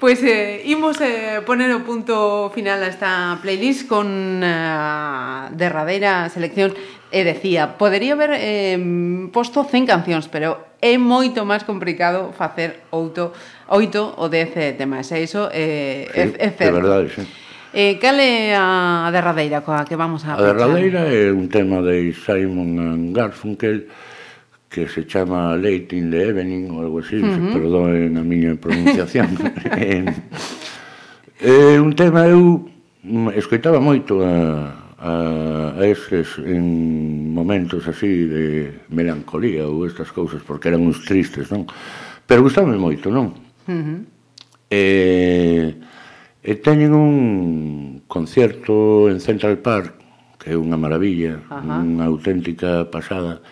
[0.00, 6.32] Pois pues, eh, imos eh, poner o punto final a esta playlist con eh, derradeira
[6.32, 6.72] selección
[7.12, 8.80] e decía, podería haber eh,
[9.36, 13.32] posto 100 cancións, pero é moito máis complicado facer outo,
[13.68, 15.10] oito ou dez eh, temas.
[15.12, 16.76] E iso eh, é, sí, é, é certo.
[16.76, 17.22] É verdade, sí.
[17.76, 22.12] Eh, cal é a derradeira coa que vamos a A derradeira é un tema de
[22.14, 23.88] Simon Garfunkel
[24.68, 27.52] que se chama Late in the Evening ou algo así, uh -huh.
[27.52, 29.28] perdoen a miña pronunciación.
[31.36, 32.64] Eh, é un tema eu
[33.04, 40.08] mm, escoitaba moito a Eh, a, a estes en momentos así de melancolía ou estas
[40.08, 41.68] cousas, porque eran uns tristes, non?
[42.24, 43.36] Pero gustame moito, non?
[43.68, 44.00] Uh -huh.
[44.72, 45.76] E,
[46.40, 47.12] e teñen un
[48.08, 50.00] concerto en Central Park,
[50.40, 51.84] que é unha maravilla, uh -huh.
[51.84, 53.44] unha auténtica pasada,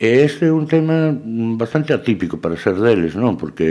[0.00, 1.12] E este é un tema
[1.60, 3.36] bastante atípico para ser deles, non?
[3.36, 3.68] Porque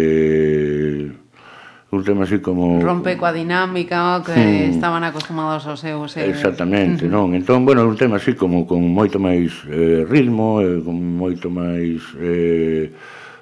[1.92, 2.82] un tema así como...
[2.82, 4.78] Rompe coa dinámica que hmm.
[4.78, 6.18] estaban acostumados aos seus...
[6.18, 6.30] Eh...
[6.30, 7.34] Exactamente, non?
[7.34, 12.06] Entón, bueno, un tema así como con moito máis eh, ritmo, eh, con moito máis
[12.22, 12.94] eh,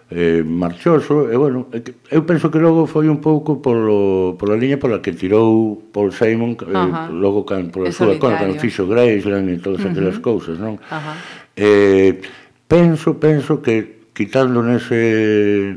[0.09, 1.67] eh, marchoso, e bueno,
[2.07, 6.55] eu penso que logo foi un pouco polo, pola liña pola que tirou Paul Simon,
[6.55, 10.27] eh, logo can, pola súa conta, cando fixo Graceland e todas aquelas uh -huh.
[10.31, 10.79] cousas, non?
[10.87, 11.19] Ajá.
[11.59, 12.23] Eh,
[12.71, 15.75] penso, penso que quitando nese,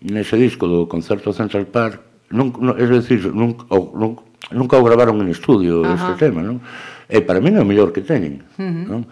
[0.00, 4.10] nese disco do Concerto Central Park, non, non, é dicir, non, ou, non,
[4.50, 6.14] nunca o gravaron en estudio Ajá.
[6.14, 6.58] este tema, non?
[7.06, 8.86] E para mí é o mellor que teñen, uh -huh.
[8.86, 9.02] non?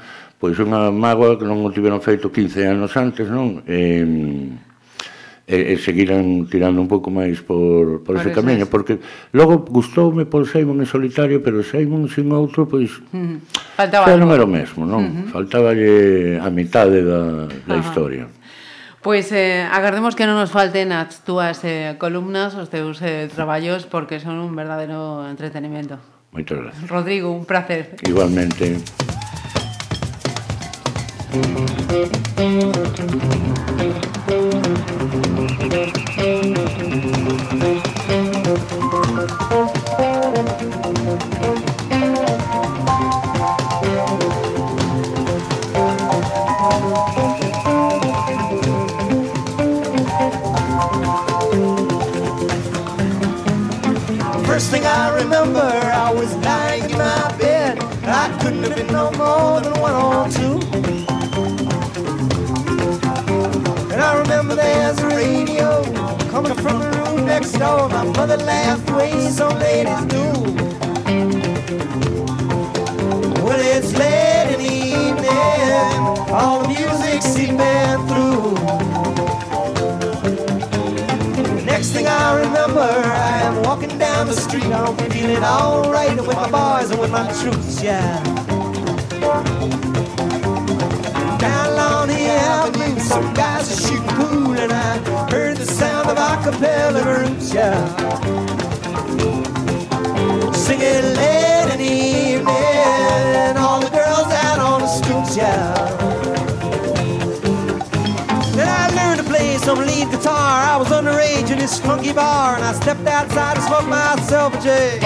[0.42, 3.62] Pois unha mágoa que non o tiveron feito 15 anos antes, non?
[3.70, 4.02] E,
[5.46, 8.98] e, e seguiran tirando un pouco máis por, por, por ese camiño, porque
[9.30, 12.98] logo gustoume Paul Simon en solitario, pero Simon sin outro, pois...
[13.14, 13.38] Uh -huh.
[13.78, 15.02] Faltaba xa non era o mesmo, non?
[15.06, 15.26] Uh -huh.
[15.30, 17.84] Faltaba a mitade da, da Ajá.
[17.86, 18.26] historia.
[19.04, 23.84] Pois eh, agardemos que non nos falten as túas eh, columnas, os teus eh, traballos,
[23.84, 26.00] porque son un verdadeiro entretenimento.
[26.32, 26.88] Moitas gracias.
[26.88, 28.00] Rodrigo, un placer.
[28.00, 28.80] Igualmente.
[40.94, 41.53] Thank you.
[54.64, 57.78] First thing I remember, I was lying in my bed.
[58.02, 60.58] I couldn't have been no more than one or two.
[63.92, 65.84] And I remember there's a radio
[66.30, 67.90] coming from the room next door.
[67.90, 70.32] My mother laughed way some ladies do.
[73.44, 74.72] Well, it's late in the
[75.02, 77.58] evening, all the music seeping
[78.08, 78.54] through.
[81.66, 83.03] Next thing I remember,
[84.14, 84.64] down the street.
[84.64, 88.22] I'm feeling alright with my boys and with my troops, yeah.
[91.38, 92.20] Down along the
[92.50, 94.90] avenue, some guys are shooting pool, and I
[95.32, 97.76] heard the sound of acapella groups, yeah.
[100.52, 106.03] Singing late in the evening, all the girls out on the stoops, yeah.
[109.74, 110.62] Some lead guitar.
[110.62, 114.60] I was underage in this funky bar, and I stepped outside to smoke myself a
[114.60, 114.98] J.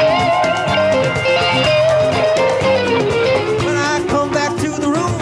[3.64, 5.20] When I come back to the room,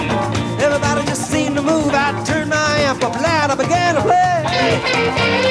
[0.60, 1.90] everybody just seemed to move.
[1.92, 5.45] I turned my amp up loud, I began to play.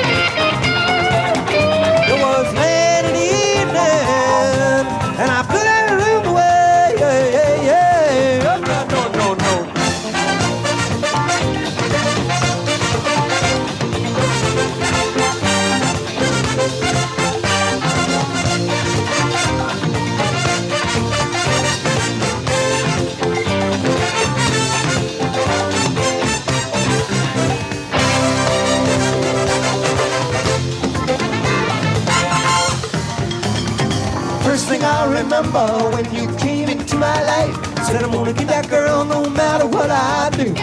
[35.58, 37.56] I when you came into my life,
[37.88, 40.54] said I'm gonna get that girl no matter what I do.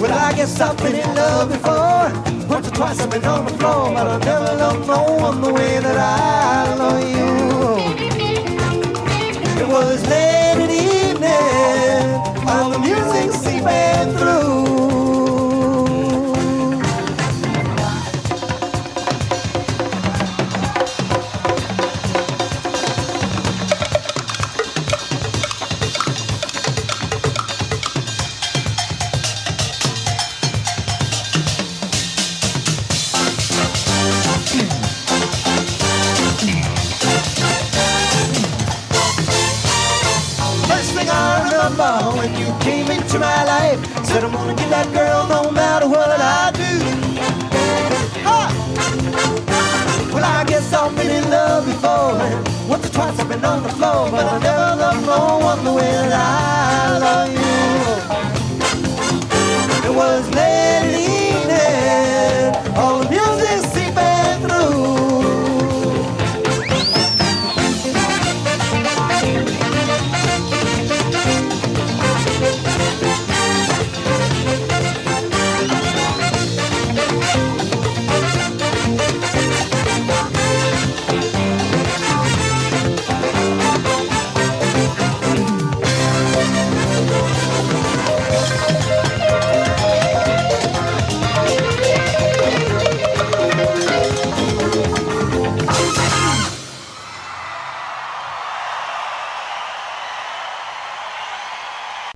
[0.00, 2.12] Well, I guess I've been in love before.
[2.48, 5.52] Once or twice I've been on the floor, but I never loved no one the
[5.52, 7.30] way that I love you.
[9.60, 10.78] It was late the
[11.08, 12.14] evening,
[12.46, 14.65] all the music seeping through.